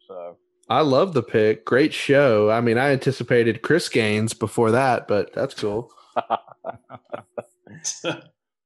[0.07, 0.37] So
[0.69, 1.65] I love the pick.
[1.65, 2.49] Great show.
[2.49, 5.91] I mean, I anticipated Chris Gaines before that, but that's cool.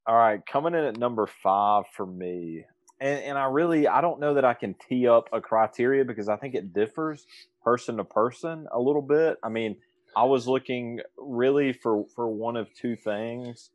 [0.07, 2.65] All right, coming in at number five for me,
[2.99, 6.29] and, and I really I don't know that I can tee up a criteria because
[6.29, 7.25] I think it differs
[7.63, 9.37] person to person a little bit.
[9.43, 9.75] I mean,
[10.15, 13.71] I was looking really for for one of two things: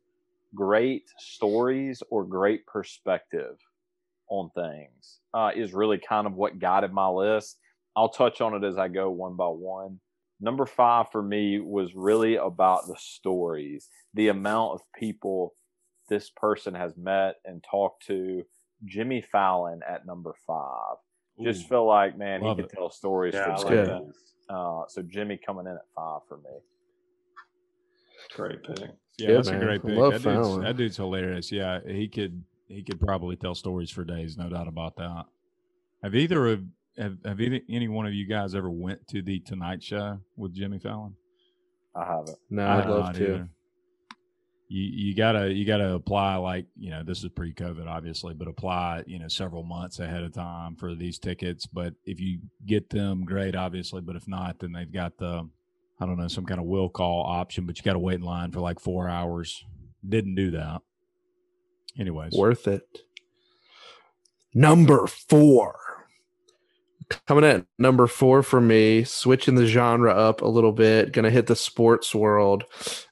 [0.53, 3.57] great stories or great perspective
[4.29, 5.19] on things.
[5.33, 7.57] Uh, is really kind of what guided my list.
[7.95, 9.99] I'll touch on it as I go one by one.
[10.41, 15.53] Number five for me was really about the stories, the amount of people
[16.09, 18.43] this person has met and talked to.
[18.83, 20.97] Jimmy Fallon at number five.
[21.41, 22.71] Just Ooh, feel like, man, he could it.
[22.71, 24.34] tell stories Yeah, for days.
[24.49, 26.43] Uh, so Jimmy coming in at five for me.
[28.35, 28.79] Great pick.
[29.17, 29.61] yeah, Yeah, that's man.
[29.61, 29.97] a great I pick.
[29.97, 31.51] love That dude's, that dude's hilarious.
[31.51, 35.25] Yeah, he could he could probably tell stories for days, no doubt about that.
[36.03, 36.63] Have either of
[36.97, 40.53] have, have either, any one of you guys ever went to the Tonight Show with
[40.53, 41.13] Jimmy Fallon?
[41.95, 42.37] I haven't.
[42.49, 43.23] No, I I'd love to.
[43.23, 43.49] either.
[44.67, 48.47] You you gotta you gotta apply like you know this is pre COVID obviously, but
[48.47, 51.67] apply you know several months ahead of time for these tickets.
[51.67, 54.01] But if you get them, great, obviously.
[54.01, 55.47] But if not, then they've got the
[55.99, 58.21] I don't know some kind of will call option, but you got to wait in
[58.21, 59.63] line for like four hours.
[60.07, 60.81] Didn't do that.
[61.97, 62.83] Anyways, Worth it.
[64.53, 65.94] Number four.
[67.27, 71.47] Coming at number four for me, switching the genre up a little bit, gonna hit
[71.47, 72.63] the sports world.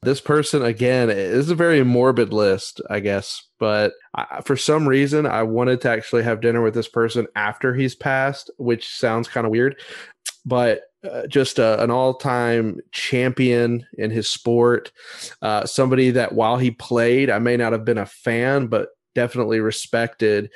[0.01, 5.25] This person, again, is a very morbid list, I guess, but I, for some reason,
[5.25, 9.45] I wanted to actually have dinner with this person after he's passed, which sounds kind
[9.45, 9.79] of weird,
[10.45, 14.91] but uh, just uh, an all-time champion in his sport,
[15.41, 19.59] uh, somebody that while he played, I may not have been a fan, but definitely
[19.59, 20.49] respected.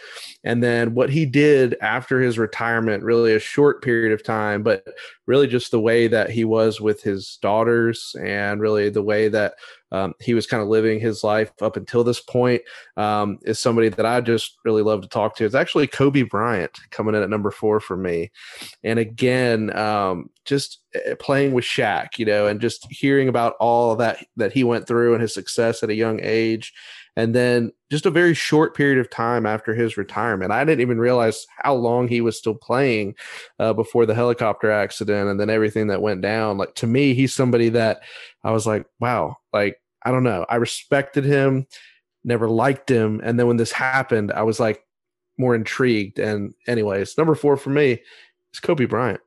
[0.43, 4.85] And then what he did after his retirement, really a short period of time, but
[5.25, 9.55] really just the way that he was with his daughters and really the way that
[9.91, 12.61] um, he was kind of living his life up until this point
[12.97, 15.45] um, is somebody that I just really love to talk to.
[15.45, 18.31] It's actually Kobe Bryant coming in at number four for me.
[18.83, 23.95] And again, um, just uh, playing with Shaq, you know, and just hearing about all
[23.97, 26.73] that that he went through and his success at a young age
[27.17, 30.51] and then just a very short period of time after his retirement.
[30.51, 33.15] I didn't even realize how long he was still playing
[33.57, 36.59] uh, before the helicopter accident and then everything that went down.
[36.59, 38.01] Like to me, he's somebody that
[38.43, 40.45] I was like, wow, like, I don't know.
[40.47, 41.65] I respected him,
[42.23, 43.19] never liked him.
[43.23, 44.83] And then when this happened, I was like
[45.39, 46.19] more intrigued.
[46.19, 47.99] And, anyways, number four for me
[48.53, 49.21] is Kobe Bryant.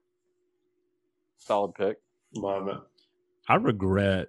[1.39, 1.97] Solid pick.
[2.37, 2.79] Love it.
[3.49, 4.29] I regret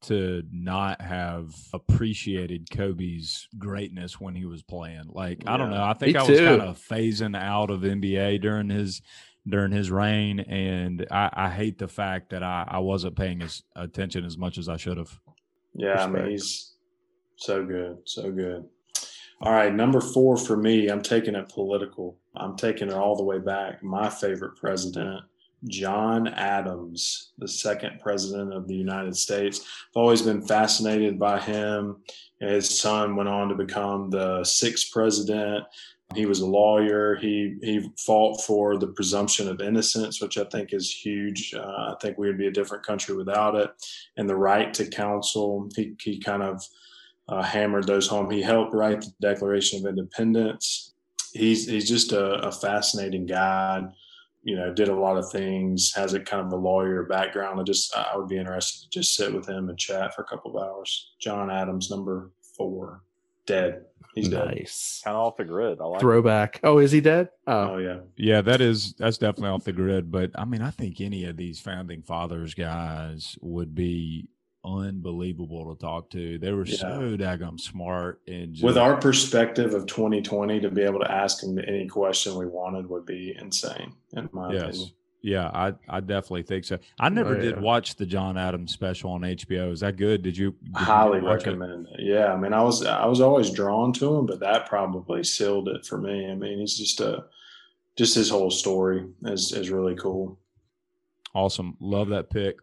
[0.00, 5.04] to not have appreciated Kobe's greatness when he was playing.
[5.08, 5.82] Like I don't know.
[5.82, 9.02] I think Me I was kind of phasing out of NBA during his
[9.48, 13.62] during his reign, and I, I hate the fact that I, I wasn't paying his
[13.74, 15.18] attention as much as I should have.
[15.74, 16.74] Yeah, I mean he's
[17.36, 18.64] so good, so good.
[19.40, 22.18] All right, number four for me, I'm taking it political.
[22.36, 23.82] I'm taking it all the way back.
[23.82, 25.22] My favorite president,
[25.66, 29.60] John Adams, the second president of the United States.
[29.60, 31.96] I've always been fascinated by him.
[32.40, 35.64] His son went on to become the sixth president.
[36.14, 37.16] He was a lawyer.
[37.16, 41.52] He he fought for the presumption of innocence, which I think is huge.
[41.54, 43.70] Uh, I think we would be a different country without it.
[44.16, 45.68] And the right to counsel.
[45.76, 46.62] He he kind of
[47.28, 48.30] uh, hammered those home.
[48.30, 50.94] He helped write the Declaration of Independence.
[51.34, 53.82] He's he's just a, a fascinating guy.
[54.42, 55.92] You know, did a lot of things.
[55.94, 57.60] Has a kind of a lawyer background.
[57.60, 60.26] I just I would be interested to just sit with him and chat for a
[60.26, 61.12] couple of hours.
[61.20, 63.02] John Adams, number four,
[63.46, 63.84] dead.
[64.14, 64.46] He's dead.
[64.46, 65.00] nice.
[65.04, 65.80] Kind of off the grid.
[65.80, 65.98] I like.
[65.98, 66.00] it.
[66.00, 66.60] Throwback.
[66.64, 67.28] Oh, is he dead?
[67.46, 70.10] Oh Oh, yeah, Yeah, that is that's definitely off the grid.
[70.10, 74.28] But I mean, I think any of these founding fathers guys would be
[74.76, 76.38] unbelievable to talk to.
[76.38, 76.76] They were Yeah.
[76.76, 81.42] so daggum smart and just, with our perspective of 2020, to be able to ask
[81.42, 84.62] him any question we wanted would be insane, in my yes.
[84.68, 84.90] opinion.
[85.20, 86.78] Yeah, I I definitely think so.
[87.00, 87.60] I oh, never Oh, did yeah.
[87.60, 89.72] watch the John Adams special on HBO.
[89.72, 90.22] Is that good?
[90.22, 91.24] Did you did you highly it?
[91.24, 92.00] recommend it.
[92.00, 95.68] Yeah, I mean, I was I was always drawn to him, but that probably sealed
[95.68, 96.30] it for me.
[96.30, 97.24] I mean, he's just a
[97.96, 100.38] just his whole story is is really cool.
[101.34, 101.76] Awesome.
[101.80, 102.56] Love that pick.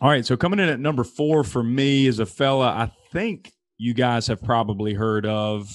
[0.00, 0.26] All right.
[0.26, 4.26] So coming in at number four for me is a fella I think you guys
[4.26, 5.70] have probably heard of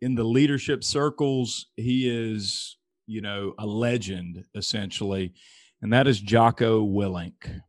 [0.00, 1.66] in the leadership circles.
[1.76, 5.32] He is, you know, a legend essentially,
[5.80, 7.60] and that is Jocko Willink,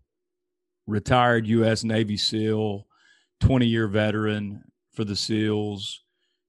[0.87, 1.83] retired U.S.
[1.83, 2.85] Navy SEAL,
[3.41, 4.63] 20 year veteran
[4.93, 6.03] for the SEALs.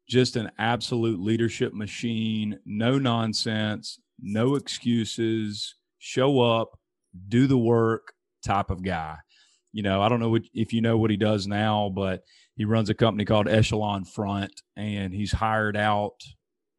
[0.09, 2.59] Just an absolute leadership machine.
[2.64, 6.79] No nonsense, no excuses show up,
[7.29, 9.16] do the work type of guy.
[9.72, 12.22] You know, I don't know what, if you know what he does now, but
[12.57, 16.14] he runs a company called Echelon Front and he's hired out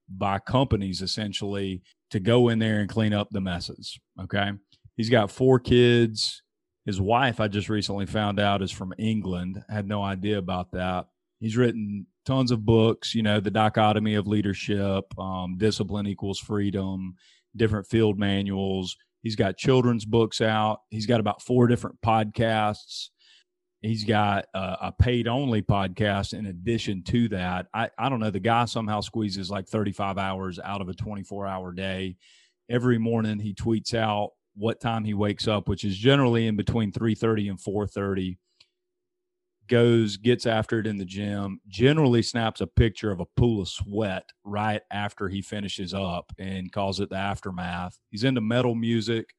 [0.09, 3.99] by companies essentially to go in there and clean up the messes.
[4.21, 4.51] Okay.
[4.97, 6.41] He's got four kids.
[6.85, 9.63] His wife, I just recently found out, is from England.
[9.69, 11.05] I had no idea about that.
[11.39, 17.15] He's written tons of books, you know, the dichotomy of leadership, um, discipline equals freedom,
[17.55, 18.97] different field manuals.
[19.21, 20.81] He's got children's books out.
[20.89, 23.09] He's got about four different podcasts.
[23.81, 27.67] He's got a, a paid only podcast in addition to that.
[27.73, 28.29] I, I don't know.
[28.29, 32.17] The guy somehow squeezes like 35 hours out of a 24 hour day.
[32.69, 36.91] Every morning he tweets out what time he wakes up, which is generally in between
[36.91, 38.37] 3:30 and 4:30
[39.69, 43.69] goes, gets after it in the gym, generally snaps a picture of a pool of
[43.69, 47.97] sweat right after he finishes up and calls it the aftermath.
[48.09, 49.33] He's into metal music,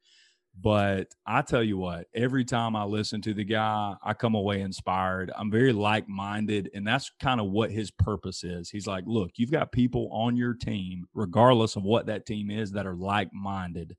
[0.58, 4.60] but I tell you what, every time I listen to the guy, I come away
[4.60, 5.30] inspired.
[5.36, 8.70] I'm very like minded, and that's kind of what his purpose is.
[8.70, 12.72] He's like, look, you've got people on your team, regardless of what that team is,
[12.72, 13.96] that are like minded.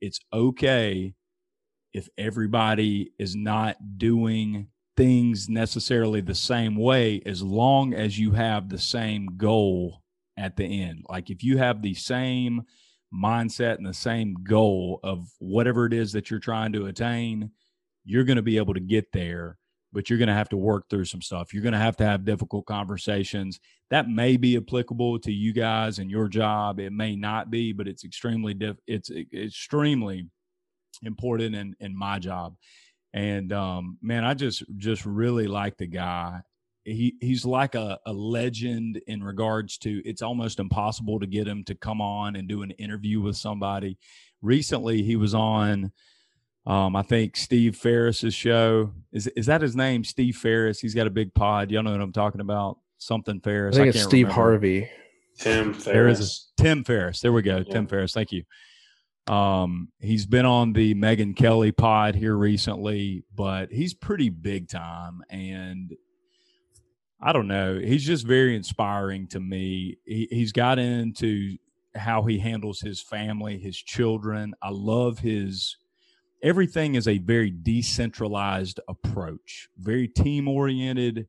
[0.00, 1.14] It's okay
[1.92, 8.68] if everybody is not doing things necessarily the same way as long as you have
[8.68, 10.02] the same goal
[10.36, 11.04] at the end.
[11.08, 12.62] Like if you have the same
[13.14, 17.52] mindset and the same goal of whatever it is that you're trying to attain,
[18.04, 19.56] you're going to be able to get there,
[19.92, 21.54] but you're going to have to work through some stuff.
[21.54, 23.60] You're going to have to have difficult conversations.
[23.90, 26.80] That may be applicable to you guys and your job.
[26.80, 30.26] It may not be, but it's extremely diff- it's extremely
[31.04, 32.56] important in in my job
[33.14, 36.40] and um man i just just really like the guy
[36.84, 41.64] he he's like a, a legend in regards to it's almost impossible to get him
[41.64, 43.98] to come on and do an interview with somebody
[44.42, 45.90] recently he was on
[46.66, 51.06] um i think steve ferriss's show is is that his name steve ferriss he's got
[51.06, 53.76] a big pod y'all know what i'm talking about something Ferriss.
[53.76, 54.42] I ferriss think it's can't Steve remember.
[54.42, 54.90] Harvey.
[55.38, 57.20] Tim There is a Tim Ferriss.
[57.20, 57.58] There we go.
[57.58, 57.72] Yeah.
[57.72, 58.12] Tim Ferriss.
[58.12, 58.42] Thank you.
[59.28, 65.22] Um, he's been on the Megyn Kelly pod here recently, but he's pretty big time.
[65.28, 65.94] And
[67.20, 67.78] I don't know.
[67.78, 69.98] He's just very inspiring to me.
[70.06, 71.58] He, he's got into
[71.94, 74.54] how he handles his family, his children.
[74.62, 75.76] I love his
[76.42, 81.26] everything is a very decentralized approach, very team oriented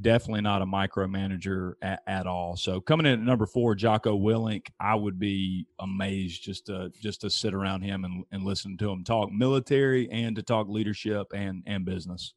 [0.00, 2.56] definitely not a micromanager at, at all.
[2.56, 7.20] So coming in at number four, Jocko Willink, I would be amazed just to just
[7.22, 11.32] to sit around him and, and listen to him talk military and to talk leadership
[11.34, 12.34] and and business.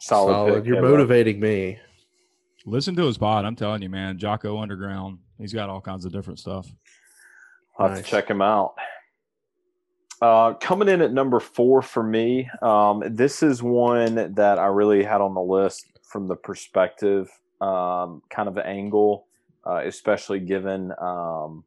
[0.00, 0.32] Solid.
[0.32, 0.66] Solid.
[0.66, 0.90] You're Kevin.
[0.90, 1.78] motivating me.
[2.64, 3.44] Listen to his pod.
[3.44, 4.18] I'm telling you, man.
[4.18, 5.18] Jocko Underground.
[5.38, 6.66] He's got all kinds of different stuff.
[7.78, 8.04] I'll have Nice.
[8.04, 8.74] to check him out.
[10.20, 15.02] Uh, coming in at number four for me, um, this is one that I really
[15.02, 17.30] had on the list from the perspective
[17.62, 19.26] um, kind of angle,
[19.66, 21.64] uh, especially given um,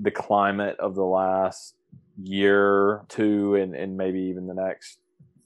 [0.00, 1.74] the climate of the last
[2.22, 5.00] year, two, and, and maybe even the next,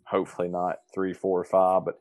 [0.04, 1.98] hopefully not three, four, or five, but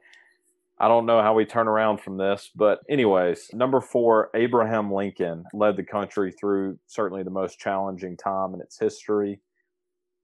[0.77, 5.45] I don't know how we turn around from this, but anyways, number four, Abraham Lincoln
[5.53, 9.39] led the country through certainly the most challenging time in its history.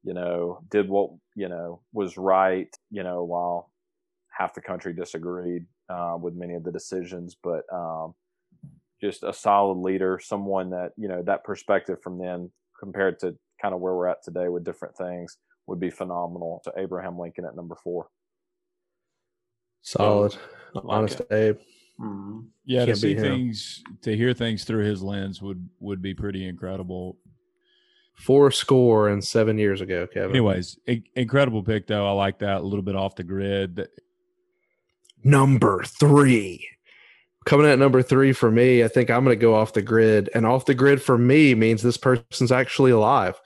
[0.04, 2.76] You know, did what you know was right.
[2.90, 3.71] You know, while
[4.32, 8.14] half the country disagreed uh, with many of the decisions, but um,
[9.00, 13.74] just a solid leader, someone that you know that perspective from then compared to kind
[13.76, 16.62] of where we're at today with different things would be phenomenal.
[16.64, 18.08] So Abraham Lincoln at number four.
[19.82, 20.36] Solid.
[20.74, 21.32] Like Honest it.
[21.32, 21.58] Abe.
[22.00, 22.48] Mhm.
[22.66, 23.22] Yeah, to Can't see him.
[23.22, 27.18] things, to hear things through his lens would would be pretty incredible.
[28.16, 30.32] Four score and seven years ago, Kevin.
[30.32, 32.08] Anyways, in- incredible pick though.
[32.08, 33.88] I like that a little bit off the grid.
[35.24, 36.68] Number three.
[37.46, 40.30] Coming at number three for me, I think I'm going to go off the grid.
[40.36, 43.40] And off the grid for me means this person's actually alive.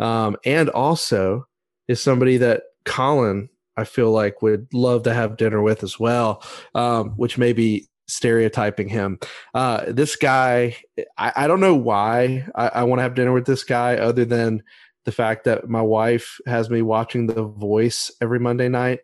[0.00, 1.46] Um, and also
[1.86, 6.42] is somebody that Colin, I feel like, would love to have dinner with as well,
[6.74, 9.18] um, which may be stereotyping him.
[9.54, 10.76] Uh, this guy,
[11.18, 14.24] I, I don't know why I, I want to have dinner with this guy other
[14.24, 14.62] than
[15.04, 19.00] the fact that my wife has me watching The Voice every Monday night.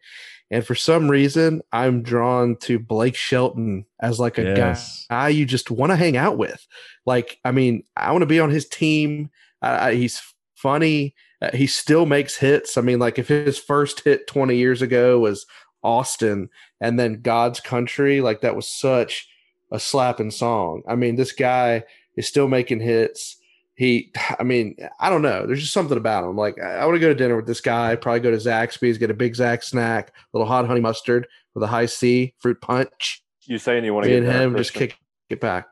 [0.51, 5.07] And for some reason, I'm drawn to Blake Shelton as like a Yes.
[5.11, 6.67] guy you just want to hang out with.
[7.05, 9.31] Like, I mean, I want to be on his team.
[9.61, 10.23] Uh, he's
[10.55, 11.15] funny.
[11.43, 12.77] Uh, he still makes hits.
[12.79, 15.45] I mean, like if his first hit 20 years ago was
[15.83, 16.49] Austin
[16.81, 19.29] and then God's Country, like that was such
[19.71, 20.83] a slapping song.
[20.89, 21.85] I mean, this guy
[22.17, 23.37] is still making hits.
[23.79, 25.47] He, I mean, I don't know.
[25.47, 26.37] There's just something about him.
[26.37, 27.95] Like, I, I want to go to dinner with this guy.
[27.95, 31.63] Probably go to Zaxby's, get a big Zax snack, a little hot honey mustard with
[31.63, 33.23] a Hi-C, fruit punch.
[33.43, 34.99] You saying you want to Me get and dinner, him just kick
[35.31, 35.69] it back.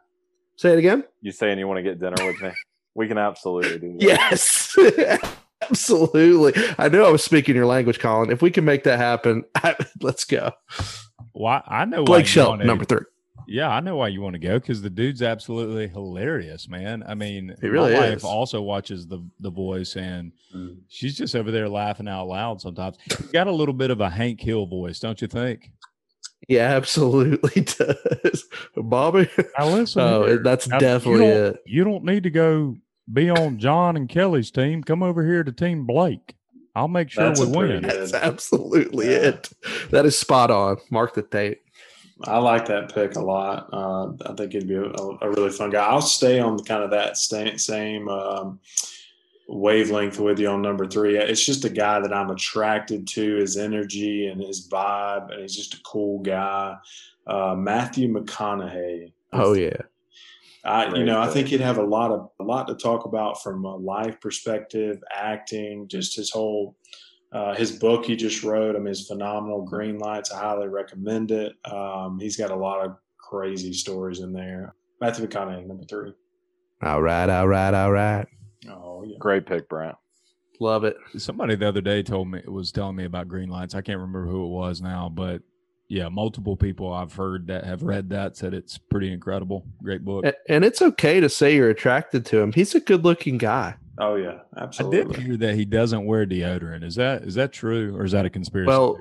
[0.54, 1.02] Say it again.
[1.20, 2.52] You saying you want to get dinner with me?
[2.94, 4.02] We can absolutely do that.
[4.02, 4.76] Yes,
[5.62, 6.54] absolutely.
[6.78, 8.30] I knew I was speaking your language, Colin.
[8.30, 9.42] If we can make that happen,
[10.00, 10.52] let's go.
[11.32, 13.00] Why I know why Blake you Shelton, number three.
[13.48, 17.04] Yeah, I know why you want to go because the dude's absolutely hilarious, man.
[17.06, 18.24] I mean, He really my wife is.
[18.24, 20.78] also watches the the voice, and Mhm.
[20.88, 22.96] she's just over there laughing out loud sometimes.
[23.04, 25.70] He's got a little bit of a Hank Hill voice, don't you think?
[26.48, 28.44] He absolutely does.
[28.76, 29.28] Bobby.
[29.58, 30.38] Now listen, Oh, here.
[30.42, 31.56] that's Now, definitely you it.
[31.66, 32.76] You don't need to go
[33.12, 34.82] be on John and Kelly's team.
[34.82, 36.34] Come over here to Team Blake.
[36.74, 37.80] I'll make sure That's we win.
[37.80, 39.18] good- That's absolutely Yeah.
[39.28, 39.48] it.
[39.90, 40.76] That is spot on.
[40.90, 41.60] Mark the tape.
[42.24, 43.68] I like that pick a lot.
[43.72, 45.84] Uh, I think he'd be a, a really fun guy.
[45.84, 48.58] I'll stay on kind of that same, same um,
[49.48, 51.18] wavelength with you on number three.
[51.18, 55.56] It's just a guy that I'm attracted to his energy and his vibe, and he's
[55.56, 56.76] just a cool guy.
[57.26, 59.12] Uh, Matthew McConaughey.
[59.32, 59.76] Oh yeah.
[60.64, 63.40] I, you know, I think he'd have a lot of a lot to talk about
[63.40, 66.76] from a life perspective, acting, just his whole
[67.32, 68.76] uh, his book he just wrote.
[68.76, 69.62] I mean, is phenomenal.
[69.62, 70.32] Green Lights.
[70.32, 71.54] I highly recommend it.
[71.64, 74.74] Um, he's got a lot of crazy stories in there.
[75.00, 76.12] Matthew McConaughey, number three.
[76.82, 78.26] All right, all right, all right.
[78.68, 79.16] Oh yeah.
[79.18, 79.96] Great pick, Brant.
[80.60, 80.96] Love it.
[81.18, 83.74] Somebody the other day told me was telling me about green lights.
[83.74, 85.42] I can't remember who it was now, but
[85.88, 89.64] yeah, multiple people I've heard that have read that said it's pretty incredible.
[89.82, 90.24] Great book.
[90.48, 92.52] And it's okay to say you're attracted to him.
[92.52, 93.76] He's a good looking guy.
[93.98, 94.40] Oh yeah.
[94.56, 94.98] absolutely.
[94.98, 95.14] I Absolutely.
[95.14, 96.84] did hear that he doesn't wear deodorant.
[96.84, 98.98] Is that is that true or is that a conspiracy Well.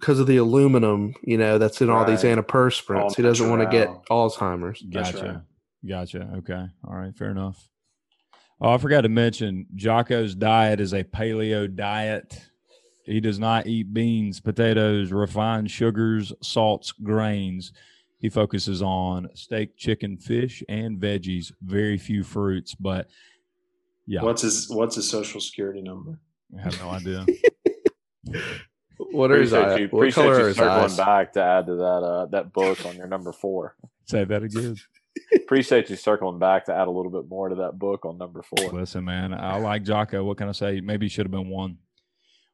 [0.00, 3.00] Because of the aluminum, you know, that's in all these antiperspirants.
[3.00, 3.88] All he doesn't want to get.
[4.10, 4.82] Alzheimer's.
[4.82, 5.24] Gotcha.
[5.26, 5.88] right.
[5.88, 6.30] Gotcha.
[6.38, 6.66] Okay.
[6.86, 7.16] All right.
[7.16, 7.70] Fair enough.
[8.60, 12.38] Oh, I forgot to mention Jocko's diet is a paleo diet.
[13.06, 17.72] He does not eat beans, potatoes, refined sugars, salts, grains.
[18.18, 21.50] He focuses on steak, chicken, fish, and veggies.
[21.62, 23.08] Very few fruits, but
[24.06, 26.18] yeah, What's his What's his social security number?
[26.58, 27.24] I have no idea.
[28.96, 29.80] What are his Appreciate eyes?
[29.80, 30.96] you, What appreciate color you are his circling eyes?
[30.96, 33.76] back to add to that uh, that book on your number four.
[34.06, 34.76] Say that again.
[35.34, 38.42] appreciate you circling back to add a little bit more to that book on number
[38.42, 38.72] four.
[38.72, 40.22] Listen, man, I like Jocko.
[40.24, 40.80] What can I say?
[40.80, 41.78] Maybe he should have been one.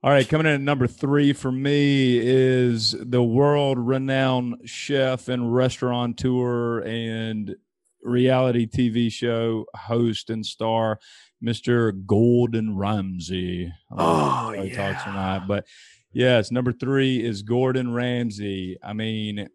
[0.03, 5.55] All right, coming in at number three for me is the world renowned chef and
[5.55, 7.55] restaurateur and
[8.03, 10.99] reality TV show host and star,
[11.45, 11.93] Mr.
[12.07, 13.73] Gordon Ramsay.
[13.97, 15.45] Oh, if he talks or yeah.
[15.47, 15.67] but
[16.13, 18.79] Yes, number three is Gordon Ramsay.
[18.83, 19.49] I mean,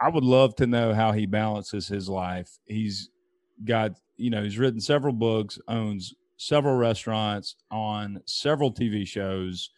[0.00, 2.58] I would love to know how he balances his life.
[2.64, 3.10] He's
[3.64, 9.70] got, you know, he's written several books, owns several restaurants, on several TV shows.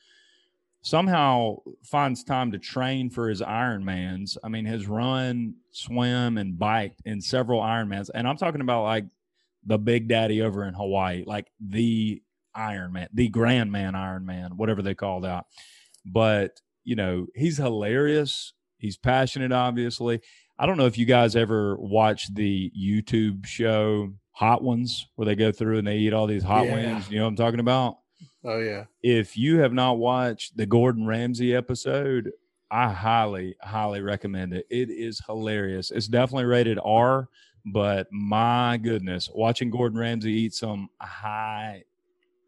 [0.84, 4.36] Somehow finds time to train for his Ironmans.
[4.44, 8.10] I mean, has run, swim, and biked in several Ironmans.
[8.14, 9.06] And I'm talking about like
[9.64, 12.22] the Big Daddy over in Hawaii, like the
[12.54, 15.46] Ironman, the Grand Man Ironman, whatever they called out.
[16.04, 18.52] But you know, he's hilarious.
[18.76, 20.20] He's passionate, obviously.
[20.58, 25.34] I don't know if you guys ever watch the YouTube show Hot Ones, where they
[25.34, 26.74] go through and they eat all these hot Yeah.
[26.74, 27.10] wings.
[27.10, 27.96] You know what I'm talking about?
[28.44, 28.84] Oh yeah.
[29.02, 32.30] If you have not watched the Gordon Ramsay episode,
[32.70, 34.66] I highly, highly recommend it.
[34.70, 35.90] It is hilarious.
[35.90, 37.28] It's definitely rated R,
[37.64, 41.84] but my goodness, watching Gordon Ramsay eat some high,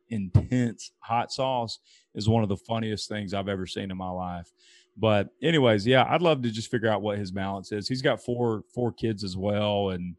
[0.09, 1.79] intense hot sauce
[2.15, 4.53] is one of the funniest things I've ever seen in my life.
[4.99, 7.89] But anyways, yeah, I'd love to just figure out what his balance is.
[7.89, 10.17] He's got four four kids as well, and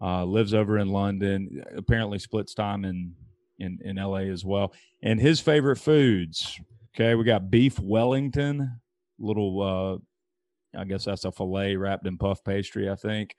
[0.00, 1.64] uh, lives over in London.
[1.76, 3.14] Apparently, splits time in
[3.58, 4.72] in in LA as well.
[5.02, 6.60] And his favorite foods.
[6.94, 8.80] Okay, we got beef Wellington,
[9.18, 9.62] little.
[9.62, 9.98] uh
[10.78, 12.90] I guess that's a fillet wrapped in puff pastry.
[12.90, 13.34] I think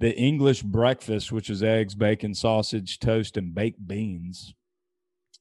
[0.00, 4.54] the English breakfast, which is eggs, bacon, sausage, toast, and baked beans.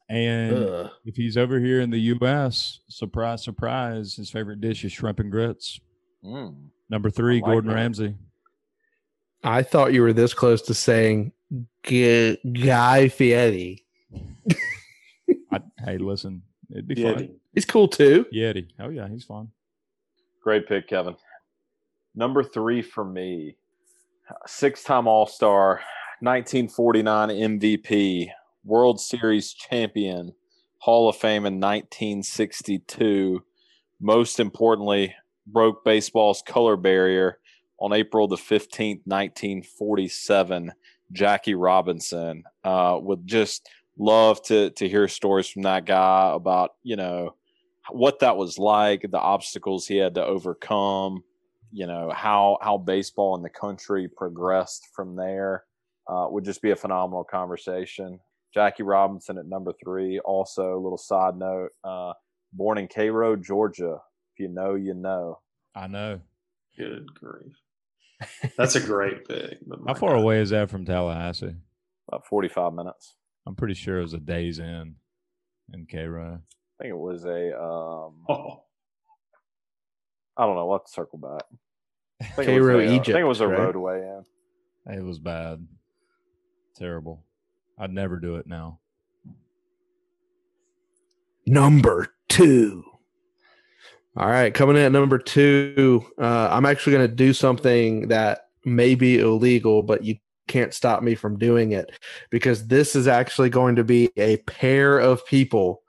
[0.10, 0.92] And Ugh.
[1.06, 5.32] if he's over here in the U.S., surprise, surprise, his favorite dish is shrimp and
[5.32, 5.80] grits.
[6.24, 6.68] Mm.
[6.90, 7.76] Number three, like Gordon that.
[7.76, 8.16] Ramsay.
[9.44, 11.32] I thought you were this close to saying
[11.84, 13.86] G- Guy Fieri.
[15.52, 16.42] I, hey, listen,
[16.72, 17.14] it'd be Yeti.
[17.16, 17.30] fun.
[17.54, 18.26] He's cool too.
[18.34, 18.68] Yeti.
[18.80, 19.50] Oh yeah, he's fun.
[20.42, 21.16] Great pick, Kevin.
[22.16, 23.58] Number three for me,
[24.46, 25.82] six time All Star,
[26.22, 28.30] 1949 MVP,
[28.64, 30.34] World Series champion,
[30.80, 33.44] Hall of Fame in 1962.
[34.00, 35.16] Most importantly,
[35.48, 37.40] broke baseball's color barrier
[37.80, 40.72] on April the 15th, 1947.
[41.14, 42.44] Jackie Robinson.
[42.64, 47.36] Uh, would just love to to hear stories from that guy about you know
[47.92, 51.24] what that was like, the obstacles he had to overcome,
[51.72, 55.64] you know, how how baseball in the country progressed from there.
[56.06, 58.20] Uh, would just be a phenomenal conversation.
[58.54, 60.20] Jackie Robinson at number three.
[60.20, 62.14] Also, a little side note: uh,
[62.52, 64.00] born in Cairo, Georgia.
[64.34, 65.40] If you know, you know.
[65.76, 66.20] I know.
[66.78, 67.56] Good grief.
[68.58, 69.58] That's a great pick.
[69.88, 70.22] How far God.
[70.22, 71.56] away is that from Tallahassee?
[72.08, 73.16] About forty-five minutes.
[73.46, 74.96] I'm pretty sure it was a day's in
[75.74, 76.42] in Cairo.
[76.80, 77.58] I think it was a.
[77.60, 78.64] Um, Oh,
[80.36, 80.66] I don't know.
[80.66, 81.44] We'll have to circle back.
[82.22, 83.60] I think it was Cairo, a, uh, I think it was a right?
[83.60, 84.94] roadway in.
[84.94, 85.66] It was bad.
[86.76, 87.24] Terrible.
[87.78, 88.80] I'd never do it now.
[91.46, 92.84] Number two.
[94.16, 96.06] All right, coming in at number two.
[96.22, 101.02] Uh, I'm actually going to do something that may be illegal, but you can't stop
[101.02, 101.92] me from doing it
[102.30, 105.82] because this is actually going to be a pair of people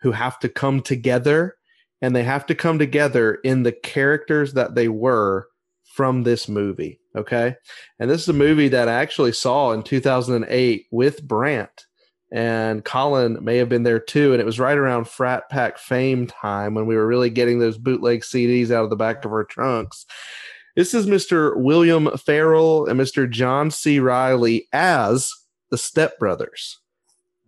[0.00, 1.56] who have to come together
[2.00, 5.48] and they have to come together in the characters that they were
[5.94, 7.00] from this movie.
[7.16, 7.56] Okay.
[7.98, 11.85] And this is a movie that I actually saw in 2008 with Brant
[12.32, 14.32] and Colin may have been there too.
[14.32, 17.78] And it was right around Frat Pack Fame time when we were really getting those
[17.78, 20.06] bootleg CDs out of the back of our trunks.
[20.74, 21.56] This is Mr.
[21.56, 23.30] William Ferrell and Mr.
[23.30, 23.98] John C.
[23.98, 25.32] Reilly as
[25.70, 26.78] the Step Brothers.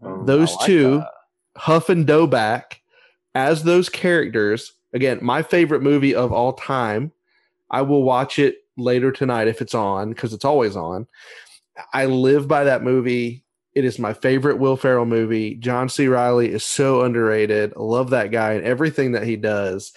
[0.03, 1.11] Mm, Those like two- that.
[1.57, 2.76] Huff and Doback
[3.35, 4.72] as those characters.
[4.93, 7.11] Again, my favorite movie of all time.
[7.70, 11.07] I will watch it later tonight if it's on because it's always on.
[11.93, 13.45] I live by that movie.
[13.79, 15.55] It is my favorite Will Ferrell movie.
[15.55, 16.09] John C.
[16.09, 17.72] Reilly is so underrated.
[17.76, 19.93] I love that guy and everything that he does.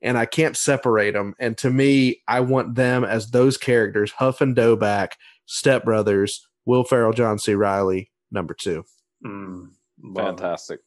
[0.00, 1.34] And I can't separate them.
[1.38, 5.12] And to me, I want them as those characters Huff and Doback,
[5.44, 7.52] Step Brothers, Will Ferrell, John C.
[7.52, 8.86] Reilly, number two.
[9.22, 9.68] mm.
[10.14, 10.80] Fantastic.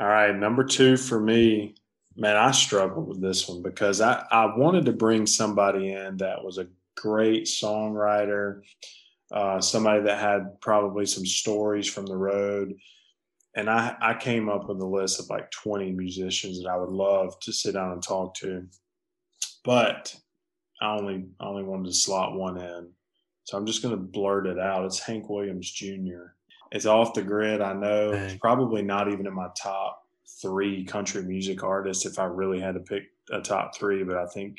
[0.00, 1.76] All right, number two for me,
[2.16, 6.42] man, I struggled with this one because I, I wanted to bring somebody in that
[6.44, 6.66] was a
[6.96, 8.62] great songwriter,
[9.32, 12.74] uh, somebody that had probably some stories from the road.
[13.54, 16.90] And I, I came up with a list of like 20 musicians that I would
[16.90, 18.66] love to sit down and talk to.
[19.64, 20.14] But
[20.80, 22.90] I only I only wanted to slot one in.
[23.44, 24.84] So I'm just gonna blurt it out.
[24.84, 26.34] It's Hank Williams Jr.
[26.70, 27.60] It's off the grid.
[27.60, 30.02] I know it's probably not even in my top
[30.40, 34.26] three country music artists if I really had to pick a top three, but I
[34.26, 34.58] think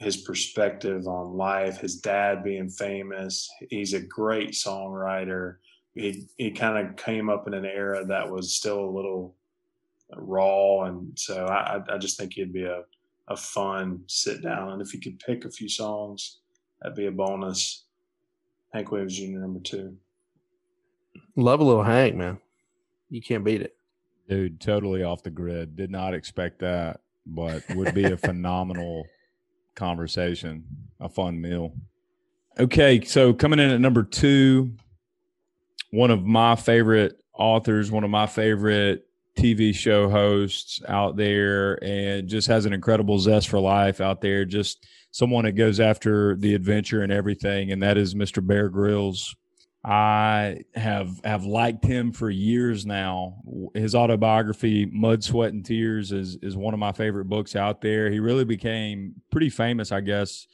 [0.00, 5.56] his perspective on life, his dad being famous, he's a great songwriter.
[5.94, 9.36] He he kind of came up in an era that was still a little
[10.16, 12.82] raw, and so I, I just think he'd be a
[13.28, 14.72] a fun sit down.
[14.72, 16.40] And if you could pick a few songs,
[16.80, 17.84] that'd be a bonus.
[18.72, 19.38] Hank Williams Jr.
[19.38, 19.96] number two.
[21.36, 22.38] Love a little Hank, man.
[23.08, 23.76] You can't beat it.
[24.28, 25.76] Dude, totally off the grid.
[25.76, 29.04] Did not expect that, but would be a phenomenal
[29.80, 30.62] conversation,
[31.00, 31.72] a fun meal.
[32.58, 34.72] Okay, so coming in at number two,
[35.90, 39.06] one of my favorite authors, one of my favorite
[39.38, 44.44] TV show hosts out there, and just has an incredible zest for life out there.
[44.44, 48.46] Just someone that goes after the adventure and everything, and that is Mr.
[48.46, 49.34] Bear Grylls.
[49.82, 53.36] I have have liked him for years now.
[53.74, 58.10] His autobiography, Mud, Sweat, and Tears, is is one of my favorite books out there.
[58.10, 60.46] He really became pretty famous, I guess,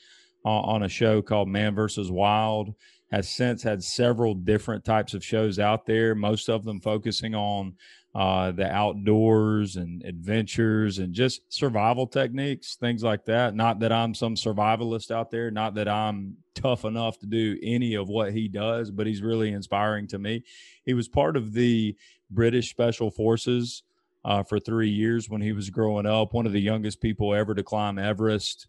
[0.45, 2.75] on, on a show called Man versus Wild.
[3.11, 7.75] Has since had several different types of shows out there, most of them focusing on
[8.17, 13.55] uh, the outdoors and adventures and just survival techniques, things like that.
[13.55, 17.95] Not that I'm some survivalist out there, not that I'm tough enough to do any
[17.95, 20.45] of what he does, but he's really inspiring to me.
[20.87, 21.95] He was part of the
[22.31, 23.83] British Special Forces
[24.25, 27.55] uh, for three years when he was growing up, one of the youngest people ever
[27.55, 28.67] to climb Everest.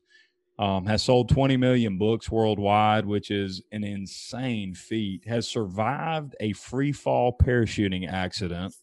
[0.59, 5.25] Um, has sold 20 million books worldwide, which is an insane feat.
[5.27, 8.73] Has survived a free fall parachuting accident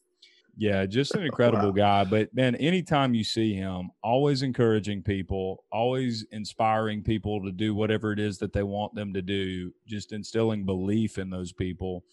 [0.57, 2.03] yeah, just an incredible wow.
[2.03, 2.05] guy.
[2.05, 8.13] But man, anytime you see him, always encouraging people, always inspiring people to do whatever
[8.13, 12.05] it is that they want them to do, just instilling belief in those people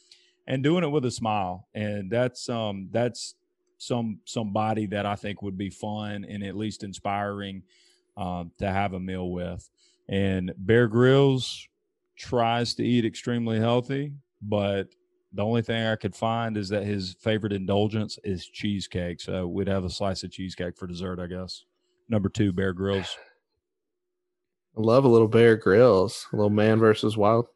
[0.48, 1.68] and doing it with a smile.
[1.74, 3.36] And that's um that's
[3.78, 7.64] some somebody that I think would be fun and at least inspiring
[8.18, 9.70] um, to have a meal with.
[10.08, 11.68] And Bear Grylls
[12.16, 14.89] tries to eat extremely healthy, but
[15.34, 19.22] the only thing I could find is that his favorite indulgence is cheesecake.
[19.22, 21.64] So we'd have a slice of cheesecake for dessert, I guess.
[22.10, 23.18] Number two, Bear Grylls.
[24.78, 27.48] I love a little Bear Grylls, a little man versus wild.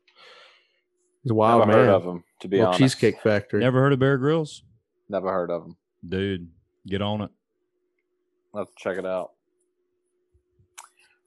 [1.23, 1.85] He's a wild Never man.
[1.87, 2.79] heard of him, to be honest.
[2.79, 3.59] Cheesecake Factory.
[3.59, 4.63] Never heard of Bear Grylls?
[5.09, 5.77] Never heard of him.
[6.07, 6.49] Dude,
[6.87, 7.31] get on it.
[8.53, 9.31] Let's check it out.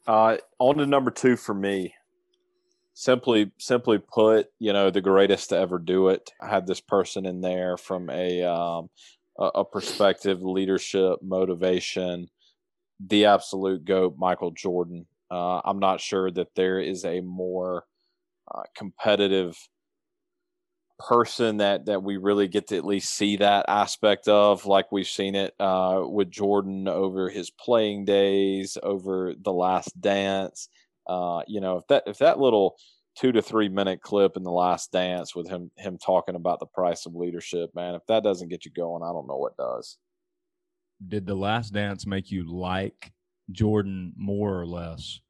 [0.07, 1.93] Uh, on to number two for me
[2.99, 6.33] simply simply put you know the greatest to ever do it.
[6.43, 8.91] I had this person in there from a um,
[9.39, 12.29] a, perspective leadership motivation
[12.99, 15.07] the absolute goat michael jordan.
[15.31, 17.85] Uh, i'm not sure that there is a more
[18.53, 19.57] uh, competitive
[20.99, 25.07] person that that we really get to at least see that aspect of like we've
[25.07, 30.69] seen it uh, with jordan over his playing days over the last dance
[31.09, 32.77] uh, you know, if that if that little
[33.17, 36.67] two to three minute clip in the last dance with him him talking about the
[36.67, 39.99] price of leadership, man, if that doesn't get you going, I don't know what does.
[41.07, 43.13] Did the last dance make you like
[43.51, 45.21] Jordan more or less?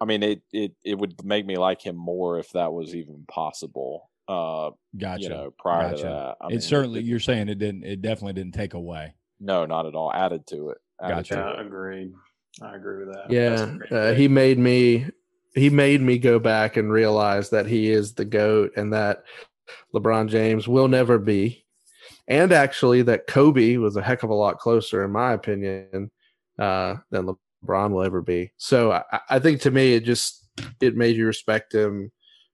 [0.00, 3.24] I mean, it it it would make me like him more if that was even
[3.28, 4.10] possible.
[4.28, 5.22] Uh, gotcha.
[5.22, 6.02] You know, prior gotcha.
[6.02, 7.00] to that, I it mean, certainly.
[7.00, 7.84] It, you're saying it didn't.
[7.84, 9.14] It definitely didn't take away.
[9.40, 10.12] No, not at all.
[10.12, 10.78] Added to it.
[11.00, 11.34] Added gotcha.
[11.34, 11.66] To it.
[11.66, 12.12] Agreed.
[12.62, 13.30] I agree with that.
[13.30, 15.06] Yeah, uh, he made me
[15.54, 19.24] he made me go back and realize that he is the goat and that
[19.94, 21.64] LeBron James will never be,
[22.28, 26.10] and actually that Kobe was a heck of a lot closer, in my opinion,
[26.58, 27.26] uh, than
[27.64, 28.52] LeBron will ever be.
[28.56, 30.46] So I, I think to me, it just
[30.80, 32.10] it made you respect him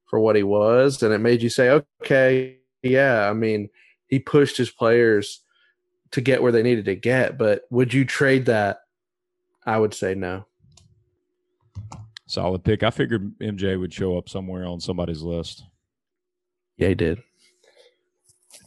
[0.07, 1.71] for what he was, and it made you say,
[2.03, 3.71] okay, yeah, I mean,
[4.09, 5.43] he pushed his players
[6.11, 8.81] to get where they needed to get, but would you trade that
[9.65, 10.47] I would say no.
[12.27, 12.83] Solid pick.
[12.83, 15.65] I figured MJ would show up somewhere on somebody's list.
[16.77, 17.23] Yeah, he did.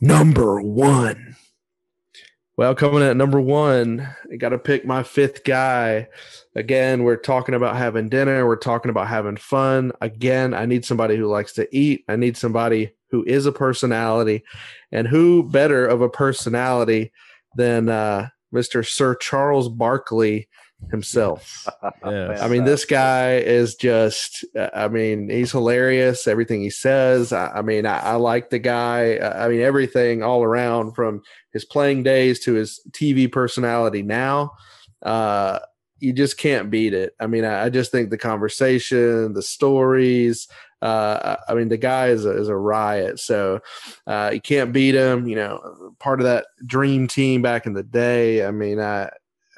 [0.01, 1.35] Number one.
[2.57, 6.07] Well, coming at number one, I got to pick my fifth guy.
[6.55, 8.45] Again, we're talking about having dinner.
[8.45, 9.91] We're talking about having fun.
[9.99, 12.05] Again, I need somebody who likes to eat.
[12.07, 14.43] I need somebody who is a personality.
[14.91, 17.11] And who better of a personality
[17.57, 18.87] than uh, Mr.
[18.87, 20.47] Sir Charles Barkley
[20.89, 21.67] himself.
[22.05, 22.41] yes.
[22.41, 26.27] I mean, this guy is just, I mean, he's hilarious.
[26.27, 27.33] Everything he says.
[27.33, 29.17] I, I mean, I, I, like the guy.
[29.17, 31.21] I mean, everything all around from
[31.53, 34.51] his playing days to his TV personality now.
[35.01, 35.59] Uh,
[35.99, 37.13] you just can't beat it.
[37.19, 40.47] I mean, I, I just think the conversation, the stories,
[40.81, 43.19] uh, I mean, the guy is a, is a riot.
[43.19, 43.61] So
[44.05, 45.27] uh, you can't beat him.
[45.27, 48.45] You know, part of that dream team back in the day.
[48.45, 49.09] I mean, I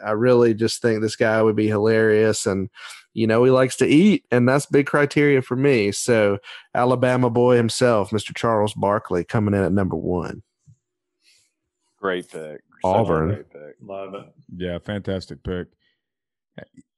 [0.06, 2.70] I really just think this guy would be hilarious and
[3.14, 5.92] you know he likes to eat and that's big criteria for me.
[5.92, 6.40] So
[6.74, 8.36] Alabama boy himself, Mr.
[8.36, 10.42] Charles Barkley coming in at number 1.
[12.00, 12.62] Great pick.
[12.84, 13.30] Auburn.
[13.30, 13.76] Great pick.
[13.82, 14.26] Love it.
[14.56, 15.68] Yeah, fantastic pick.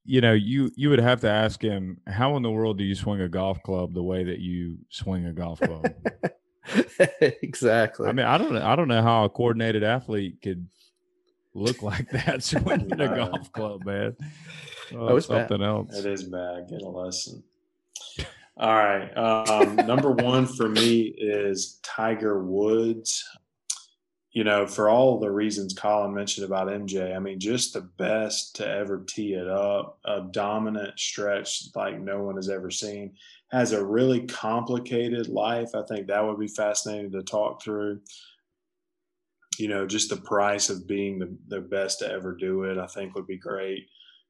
[0.06, 2.96] You know, you you would have to ask him how in the world do you
[2.96, 5.86] swing a golf club the way that you swing a golf club?
[7.20, 8.08] exactly.
[8.08, 8.56] I mean, I don't.
[8.58, 10.68] I don't know how a coordinated athlete could
[11.54, 13.32] look like that swinging a Right.
[13.32, 14.16] golf club, man.
[14.96, 15.48] Oh, it's bad.
[15.50, 15.98] something else.
[15.98, 16.68] It is bad.
[16.70, 17.44] Get a lesson.
[18.58, 19.10] All right.
[19.16, 23.24] Um, number one for me is Tiger Woods.
[24.32, 28.56] You know, for all the reasons Colin mentioned about MJ, I mean, just the best
[28.58, 33.14] to ever tee it up, a dominant stretch like no one has ever seen.
[33.52, 35.70] Has a really complicated life.
[35.74, 38.02] I think that would be fascinating to talk through.
[39.60, 42.88] You know, just the price of being the, the best to ever do it, I
[42.88, 43.88] think would be great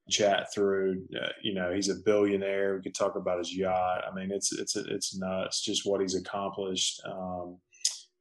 [0.10, 1.06] chat through.
[1.16, 2.76] Uh, you know, he's a billionaire.
[2.76, 4.04] We could talk about his yacht.
[4.10, 7.58] I mean, it's it's it's nuts just what he's accomplished, um,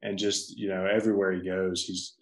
[0.01, 2.15] and just you know everywhere he goes, he's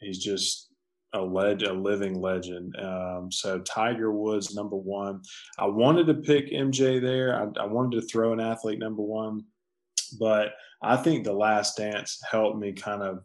[0.00, 0.68] he's just
[1.14, 2.74] a leg, a living legend.
[2.78, 5.20] Um, so Tiger Woods number one.
[5.58, 7.36] I wanted to pick MJ there.
[7.36, 9.42] I, I wanted to throw an athlete number one,
[10.18, 13.22] but I think the Last Dance helped me kind of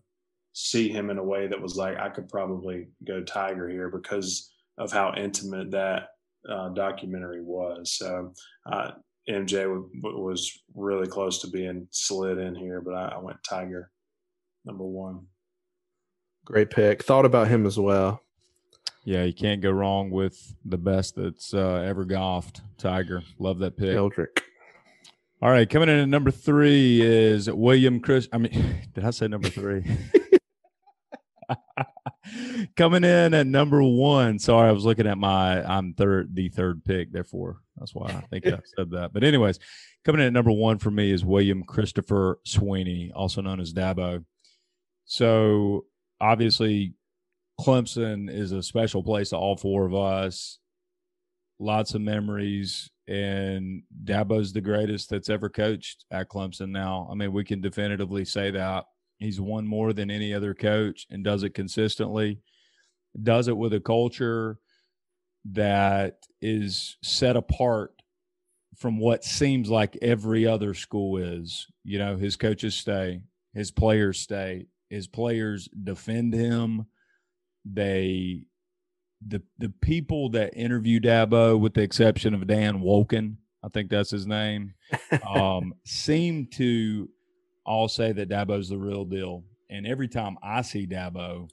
[0.59, 4.51] see him in a way that was like I could probably go Tiger here because
[4.79, 6.09] of how intimate that
[6.49, 7.91] uh, documentary was.
[7.91, 8.33] So
[8.65, 8.91] uh,
[9.29, 13.37] MJ w- w- was really close to being slid in here, but I, I went
[13.47, 13.91] Tiger
[14.65, 15.27] number one.
[16.43, 17.03] Great pick.
[17.03, 18.23] Thought about him as well.
[19.03, 22.61] Yeah, you can't go wrong with the best that's uh, ever golfed.
[22.79, 23.95] Tiger, love that pick.
[23.95, 24.41] Eldrick.
[25.39, 28.27] All right, coming in at number three is William Chris.
[28.33, 29.85] I mean, did I say number three?
[32.75, 34.39] coming in at number one.
[34.39, 35.63] Sorry, I was looking at my.
[35.63, 37.11] I'm third, the third pick.
[37.11, 39.11] Therefore, that's why I think I said that.
[39.13, 39.59] But anyways,
[40.05, 44.23] coming in at number one for me is William Christopher Swinney, also known as Dabo.
[45.05, 45.85] So
[46.19, 46.93] obviously,
[47.59, 50.59] Clemson is a special place to all four of us.
[51.59, 56.69] Lots of memories, and Dabo's the greatest that's ever coached at Clemson.
[56.69, 58.85] Now, I mean, we can definitively say that
[59.17, 62.41] he's won more than any other coach and does it consistently.
[63.21, 64.59] Does it with a culture
[65.53, 67.93] that is set apart
[68.77, 71.67] from what seems like every other school is.
[71.83, 73.21] You know, his coaches stay,
[73.53, 76.85] his players stay, his players defend him.
[77.65, 78.45] They
[79.25, 84.11] the the people that interview Dabo, with the exception of Dan Wolken, I think that's
[84.11, 84.75] his name,
[85.27, 87.09] um, seem to
[87.67, 89.43] all say that Dabo's the real deal.
[89.69, 91.49] And every time I see Dabo,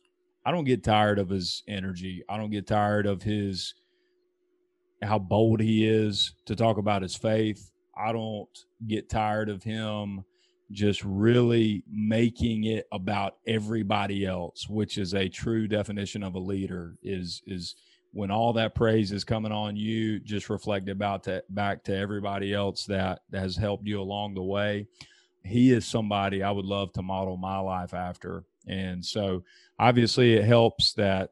[0.46, 2.22] I don't get tired of his energy.
[2.28, 3.74] I don't get tired of his
[5.02, 7.70] how bold he is to talk about his faith.
[7.96, 8.48] I don't
[8.86, 10.24] get tired of him
[10.70, 16.96] just really making it about everybody else, which is a true definition of a leader
[17.02, 17.76] is is
[18.12, 22.54] when all that praise is coming on you, just reflect about to, back to everybody
[22.54, 24.86] else that, that has helped you along the way.
[25.44, 28.44] He is somebody I would love to model my life after.
[28.66, 29.42] And so
[29.78, 31.30] obviously it helps that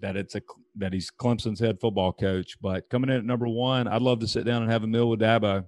[0.00, 0.42] that it's a
[0.76, 2.56] that he's Clemson's head football coach.
[2.60, 5.10] But coming in at number one, I'd love to sit down and have a meal
[5.10, 5.64] with Dabo.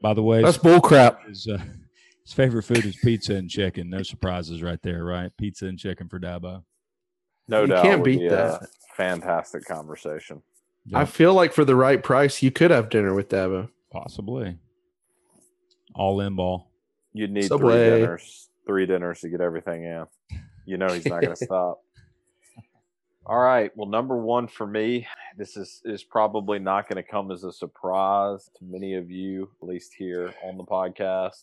[0.00, 1.26] By the way, That's bullcrap.
[1.26, 1.58] his, uh,
[2.24, 3.90] his favorite food is pizza and chicken.
[3.90, 5.32] No surprises right there, right?
[5.36, 6.62] Pizza and chicken for Dabo.
[7.48, 7.62] No doubt.
[7.62, 7.82] You doubt.
[7.82, 8.68] can't beat be a that.
[8.96, 10.42] Fantastic conversation.
[10.94, 13.68] I feel like for the right price, you could have dinner with Dabo.
[13.90, 14.56] Possibly.
[15.94, 16.67] All in ball.
[17.12, 17.88] You'd need Subway.
[17.90, 20.06] three dinners, three dinners to get everything in.
[20.64, 21.80] You know he's not going to stop.
[23.26, 23.70] All right.
[23.76, 25.06] Well, number one for me,
[25.36, 29.50] this is is probably not going to come as a surprise to many of you,
[29.62, 31.42] at least here on the podcast.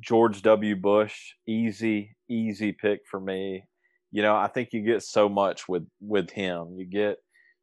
[0.00, 0.74] George W.
[0.76, 3.64] Bush, easy, easy pick for me.
[4.10, 6.74] You know, I think you get so much with with him.
[6.76, 7.18] You get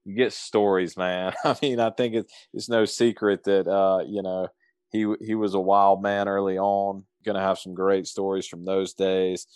[0.05, 1.33] you get stories, man.
[1.43, 4.47] I mean, I think it's it's no secret that uh, you know
[4.91, 7.05] he he was a wild man early on.
[7.28, 9.47] Going to have some great stories from those days.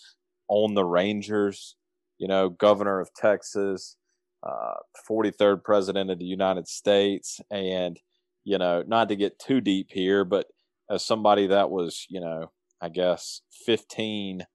[0.49, 1.77] On the Rangers,
[2.17, 3.95] you know, governor of Texas,
[4.43, 4.73] uh,
[5.09, 7.97] 43rd president of the United States, and
[8.43, 10.47] you know, not to get too deep here, but
[10.89, 12.51] as somebody that was, you know,
[12.81, 14.45] I guess 15,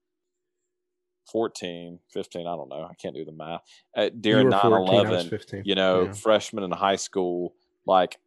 [1.31, 3.61] 14, 15, I don't know, I can't do the math.
[3.95, 5.61] Uh, during were 9 14, I was 11, 15.
[5.65, 6.11] you know, Yeah.
[6.11, 7.55] freshman in high school,
[7.87, 8.19] like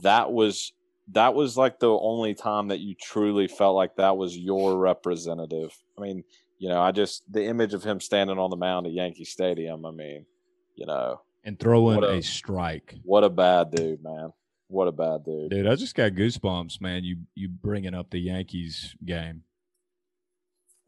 [0.00, 0.72] that was
[1.12, 5.72] that was like the only time that you truly felt like that was your representative.
[5.98, 6.24] I mean,
[6.58, 9.86] you know, I just the image of him standing on the mound at Yankee Stadium.
[9.86, 10.26] I mean,
[10.74, 12.96] you know, And throwing a, a- strike.
[13.04, 14.32] what a bad dude, man.
[14.70, 15.50] What a bad dude.
[15.50, 17.04] Dude, I just got goosebumps, man.
[17.04, 19.44] You you bringing up the Yankees game.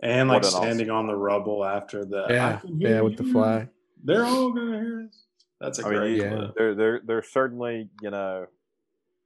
[0.02, 3.24] And like What an awesome- standing on the rubble after the Yeah, yeah, with the
[3.24, 3.32] you.
[3.32, 3.68] flag.
[4.02, 5.24] They're all gonna hear us.
[5.60, 6.36] That's a I mean, great you- Yeah.
[6.36, 6.54] clip.
[6.56, 8.46] there there there's certainly you know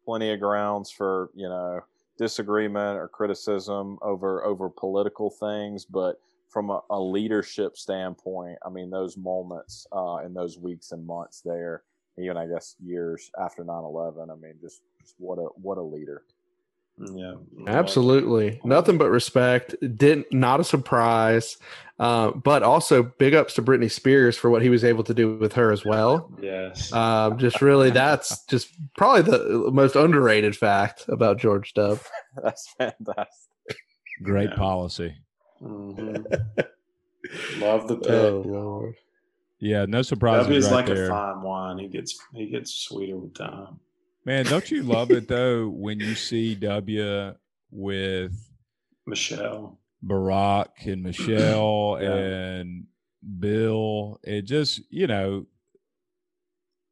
[0.04, 1.80] plenty of grounds for you know
[2.18, 8.90] disagreement or criticism over over political things but from a, a leadership standpoint i mean
[8.90, 11.82] those moments uh in those weeks and months there
[12.18, 16.22] even i guess years after 9-11 i mean just, just what a what a leader
[16.98, 17.34] Yeah.
[17.66, 19.74] Absolutely, nothing but respect.
[19.96, 21.56] Didn't not a surprise,
[21.98, 25.36] uh, but also big ups to Britney Spears for what he was able to do
[25.36, 26.30] with her as well.
[26.40, 26.92] Yes.
[26.92, 31.98] Um, just really, that's just probably the most underrated fact about George W.
[32.42, 33.78] that's fantastic
[34.22, 34.56] Great Yeah.
[34.56, 35.14] policy.
[35.60, 36.24] Mhm.
[37.58, 38.10] Love the pick.
[38.10, 38.94] Oh Lord,
[39.58, 41.06] Yeah, no surprises W is right like there.
[41.06, 41.78] a fine wine.
[41.78, 43.80] He gets he gets sweeter with time.
[44.26, 47.34] Man, don't you love it though when you see W
[47.70, 48.32] with
[49.06, 49.78] Michelle.
[50.04, 52.14] Barack and Michelle Yeah.
[52.14, 52.84] and
[53.38, 54.20] Bill?
[54.22, 55.46] It just, you know,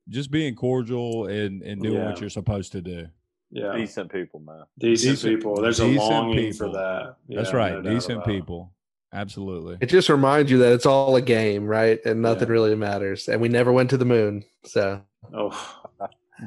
[0.08, 3.06] just being cordial and, and doing what you're supposed to do.
[3.54, 3.74] Yeah.
[3.76, 5.60] decent people man Decent, Decent- people.
[5.60, 6.72] There's a decent longing for people.
[6.72, 7.16] that.
[7.28, 7.82] That's right.
[7.82, 8.72] no Decent people.
[9.14, 9.76] Absolutely.
[9.82, 11.98] it just reminds you that it's all a game, right?
[12.06, 12.52] And nothing Yeah.
[12.52, 13.28] really matters.
[13.28, 15.02] And we never went to the moon, so
[15.34, 15.81] Oh,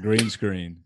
[0.02, 0.84] Green screen.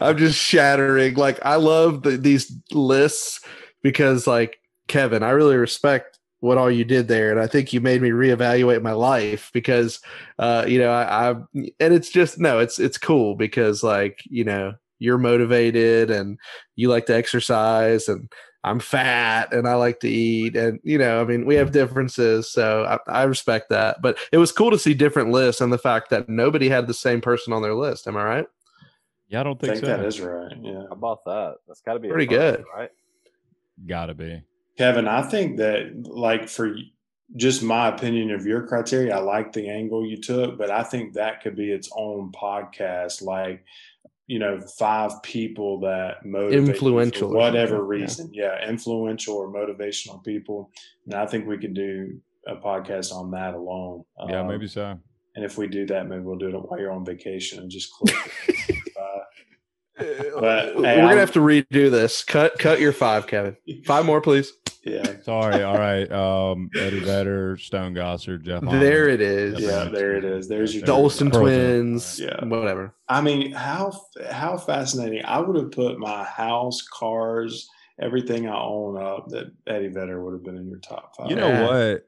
[0.00, 1.14] I'm just shattering.
[1.14, 3.40] Like I love the, these lists
[3.82, 7.80] because, like Kevin, I really respect what all you did there, and I think you
[7.80, 10.00] made me reevaluate my life because,
[10.38, 11.34] uh, you know, I, I
[11.80, 16.38] and it's just no, it's it's cool because like you know you're motivated and
[16.76, 18.30] you like to exercise and
[18.68, 22.50] I'm fat and I like to eat and you know I mean we have differences
[22.50, 25.78] so I, I respect that but it was cool to see different lists and the
[25.78, 28.46] fact that nobody had the same person on their list am I right
[29.28, 29.96] Yeah, I don't I think, think so.
[29.96, 30.52] that is right.
[30.60, 30.82] Yeah.
[30.88, 32.64] how about that that's got to be Pretty first, good.
[32.76, 32.90] right
[33.86, 34.42] Gotta be.
[34.76, 36.74] Kevin, I think that like for
[37.36, 41.12] just my opinion of your criteria, I like the angle you took, but I think
[41.14, 43.22] that could be its own podcast.
[43.22, 43.64] Like,
[44.28, 48.02] you know, five people that motivate you for Influential whatever something, yeah.
[48.04, 48.30] reason.
[48.32, 48.68] Yeah.
[48.68, 50.70] influential or motivational people.
[51.06, 54.04] And I think we could do a podcast on that alone.
[54.28, 54.98] Yeah, Um, maybe so.
[55.34, 57.90] And if we do that, maybe we'll do it while you're on vacation and just
[57.92, 58.14] click.
[59.98, 62.22] But, we're hey, gonna I'm- have to redo this.
[62.24, 63.56] Cut cut your five, Kevin.
[63.84, 64.52] Five more, please.
[64.84, 65.20] yeah.
[65.22, 65.62] Sorry.
[65.62, 66.10] All right.
[66.12, 68.62] Um, Eddie Vedder, Stone Gossard, Jeff.
[68.62, 68.70] There
[69.08, 69.08] Holland.
[69.14, 69.60] it is.
[69.60, 70.48] Yeah, there it is.
[70.48, 72.20] There's your The Olsen twins.
[72.20, 72.44] Yeah.
[72.44, 72.94] Whatever.
[73.08, 73.92] I mean, how
[74.30, 75.24] how fascinating!
[75.24, 77.68] I would have put my house, cars,
[78.00, 79.28] everything I own up.
[79.30, 81.30] That Eddie Vedder would have been in your top five.
[81.30, 81.66] You know Yeah.
[81.66, 82.04] what?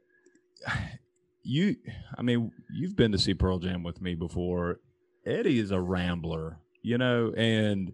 [1.43, 1.77] You,
[2.17, 4.79] I mean, you've been to see Pearl Jam with me before.
[5.27, 7.93] Eddie is a rambler, you know, and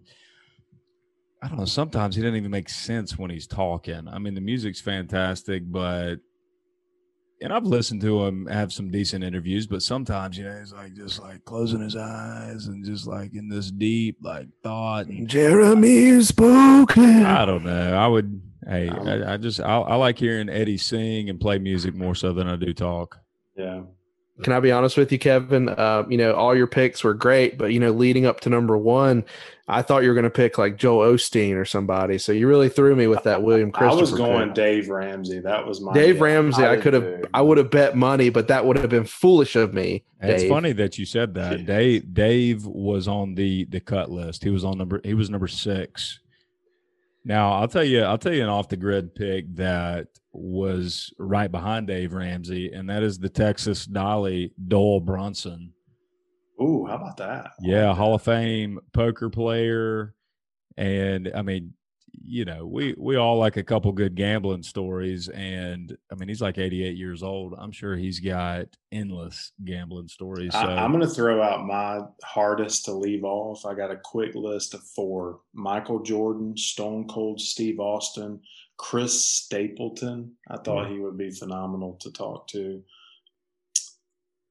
[1.41, 1.65] I don't know.
[1.65, 4.07] Sometimes he doesn't even make sense when he's talking.
[4.07, 6.15] I mean, the music's fantastic, but
[7.41, 10.95] and I've listened to him have some decent interviews, but sometimes you know he's like
[10.95, 15.05] just like closing his eyes and just like in this deep like thought.
[15.07, 17.23] And Jeremy spoken.
[17.25, 17.95] I don't know.
[17.95, 18.41] I would.
[18.67, 22.33] Hey, I, I just I, I like hearing Eddie sing and play music more so
[22.33, 23.19] than I do talk.
[23.55, 23.83] yeah,
[24.43, 25.69] Can I be honest with you, Kevin?
[25.69, 28.77] Uh, you know, all your picks were great, but you know, leading up to number
[28.77, 29.25] one,
[29.67, 32.17] I thought you were going to pick like Joel Osteen or somebody.
[32.19, 33.95] So you really threw me with that William Christopher.
[33.95, 34.21] I Christopher.
[34.21, 34.55] was going pick.
[34.55, 35.39] Dave Ramsey.
[35.39, 36.21] That was my Dave guess.
[36.21, 36.63] Ramsey.
[36.63, 37.25] I I could have.
[37.33, 40.03] I would have bet money, but that would have been foolish of me.
[40.19, 41.59] And It's funny that you said that.
[41.59, 41.65] Yeah.
[41.65, 44.43] Dave Dave was on the the cut list.
[44.43, 46.19] He was on number he was number six.
[47.25, 50.07] Now I'll tell you I'll tell you an off the grid pick that
[50.37, 55.73] was right behind Dave Ramsey, and that is the Texas Dolly Doyle Brunson.
[56.61, 57.51] Ooh, how about that?
[57.61, 58.15] Yeah, like Hall that.
[58.15, 60.13] of Fame poker player,
[60.77, 61.73] and I mean,
[62.23, 66.41] you know, we we all like a couple good gambling stories, and I mean, he's
[66.41, 67.53] like 88 years old.
[67.57, 70.53] I'm sure he's got endless gambling stories.
[70.53, 73.65] So I, I'm going to throw out my hardest to leave off.
[73.65, 78.41] I got a quick list of four: Michael Jordan, Stone Cold Steve Austin,
[78.77, 80.33] Chris Stapleton.
[80.49, 82.83] I thought he would be phenomenal to talk to.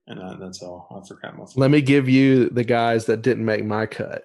[0.08, 0.88] And that, that's all.
[0.90, 1.44] I forgot my.
[1.56, 4.24] Let me give you the guys that didn't make my cut.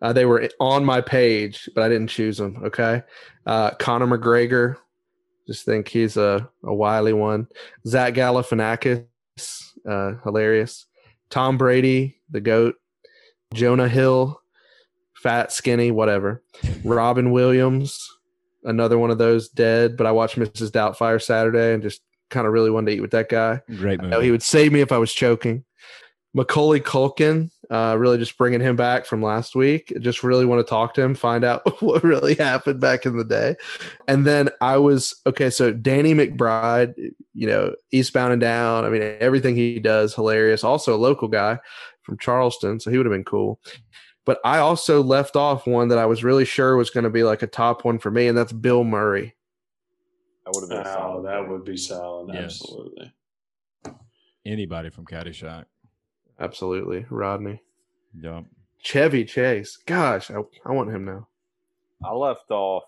[0.00, 2.60] Uh, they were on my page, but I didn't choose them.
[2.64, 3.02] Okay.
[3.46, 4.76] Uh, Conor McGregor.
[5.46, 7.48] Just think he's a, a wily one.
[7.86, 9.06] Zach Galifianakis.
[9.88, 10.86] Uh, hilarious.
[11.30, 12.76] Tom Brady, the GOAT.
[13.54, 14.40] Jonah Hill.
[15.14, 16.42] Fat, skinny, whatever.
[16.82, 18.08] Robin Williams.
[18.64, 20.70] Another one of those dead, but I watched Mrs.
[20.70, 22.00] Doubtfire Saturday and just
[22.30, 23.60] kind of really wanted to eat with that guy.
[23.76, 25.64] great I know he would save me if I was choking.
[26.34, 29.92] Macaulay Culkin, Uh, really just bringing him back from last week.
[30.00, 33.24] Just really want to talk to him, find out what really happened back in the
[33.24, 33.56] day.
[34.08, 35.50] And then I was okay.
[35.50, 36.94] So Danny McBride,
[37.34, 38.84] you know, Eastbound and Down.
[38.84, 40.64] I mean, everything he does, hilarious.
[40.64, 41.58] Also a local guy
[42.02, 43.60] from Charleston, so he would have been cool.
[44.24, 47.24] But I also left off one that I was really sure was going to be
[47.24, 49.34] like a top one for me, and that's Bill Murray.
[50.44, 51.26] That would have been Oh, solid.
[51.26, 52.34] that would be solid.
[52.34, 52.44] Yes.
[52.44, 53.12] Absolutely.
[54.44, 55.64] Anybody from Caddyshack.
[56.40, 57.62] Absolutely, Rodney.
[58.20, 58.44] Yep.
[58.80, 59.76] Chevy Chase.
[59.76, 61.28] Gosh, I, I want him now.
[62.04, 62.82] I left off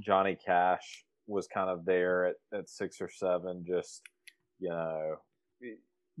[0.00, 4.02] Johnny Cash was kind of there at, at six or seven, just
[4.58, 5.16] you know,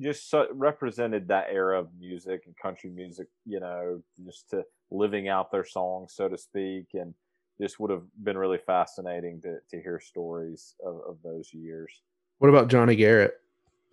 [0.00, 5.28] just so, represented that era of music and country music, you know, just to living
[5.28, 7.14] out their songs, so to speak, and
[7.60, 12.02] just would have been really fascinating to to hear stories of, of those years.
[12.38, 13.34] What about Johnny Garrett?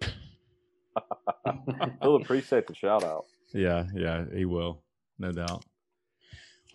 [2.01, 3.25] He'll appreciate the shout out.
[3.55, 4.81] Yeah, yeah, he will,
[5.19, 5.63] no doubt.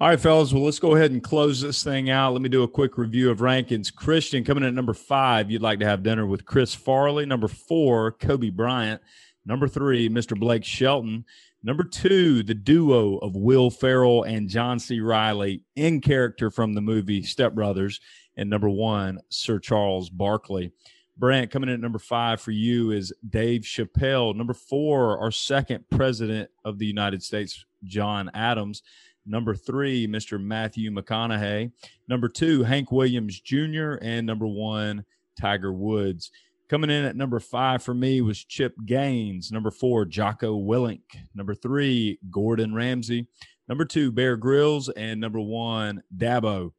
[0.00, 0.52] All right, fellas.
[0.52, 2.32] Well, let's go ahead and close this thing out.
[2.32, 3.92] Let me do a quick review of rankings.
[3.92, 5.50] Christian coming in at number five.
[5.50, 7.26] You'd like to have dinner with Chris Farley.
[7.26, 9.02] Number four, Kobe Bryant.
[9.44, 10.38] Number three, Mr.
[10.38, 11.24] Blake Shelton.
[11.64, 15.00] Number two, the duo of Will Ferrell and John C.
[15.00, 18.00] Reilly in character from the movie Step Brothers.
[18.36, 20.70] And number one, Sir Charles Barkley.
[21.16, 24.36] Brant, coming in at number five for you is Dave Chappelle.
[24.36, 28.84] Number four, our second president of the United States, John Adams.
[29.26, 30.42] Number three, Mr.
[30.42, 31.70] Matthew McConaughey.
[32.08, 33.94] Number two, Hank Williams Jr.
[34.00, 35.04] And number one,
[35.38, 36.30] Tiger Woods.
[36.68, 39.50] Coming in at number five for me was Chip Gaines.
[39.50, 41.00] Number four, Jocko Willink.
[41.34, 43.26] Number three, Gordon Ramsay.
[43.68, 44.90] Number two, Bear Grylls.
[44.90, 46.72] And number one, Dabo.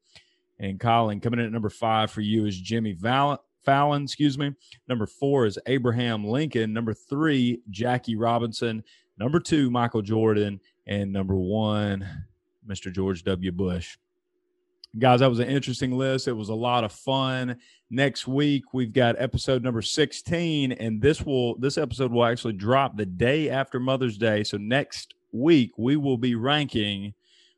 [0.59, 3.37] And Colin, coming in at number five for you is Jimmy Fallon.
[3.65, 4.53] Fallon, excuse me.
[4.87, 6.73] Number four is Abraham Lincoln.
[6.73, 8.83] Number three, Jackie Robinson.
[9.17, 10.59] Number two, Michael Jordan.
[10.87, 12.07] And number one,
[12.69, 12.93] Mr.
[12.93, 13.51] George W.
[13.51, 13.97] Bush.
[14.97, 16.27] Guys, that was an interesting list.
[16.27, 17.57] It was a lot of fun.
[17.91, 22.97] Next week we've got episode number 16 and this will this episode will actually drop
[22.97, 24.43] the day after Mother's Day.
[24.43, 27.13] So next week we will be ranking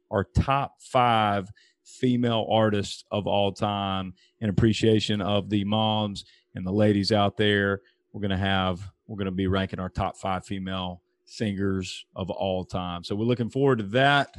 [0.09, 1.49] our top 5
[1.85, 7.81] female artists of all time in appreciation of the moms and the ladies out there.
[8.11, 12.29] We're going to have we're going to be ranking our top 5 female singers of
[12.29, 13.05] all time.
[13.05, 14.35] So we're looking forward to that.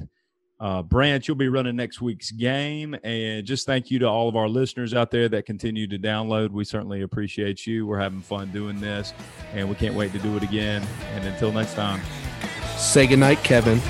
[0.62, 2.94] Uh, Brant, you'll be running next week's game.
[3.02, 6.50] And just thank you to all of our listeners out there that continue to download.
[6.50, 7.84] We certainly appreciate you.
[7.84, 9.12] We're having fun doing this,
[9.54, 10.86] and we can't wait to do it again.
[11.14, 12.00] And until next time.
[12.76, 13.80] Say goodnight, Kevin.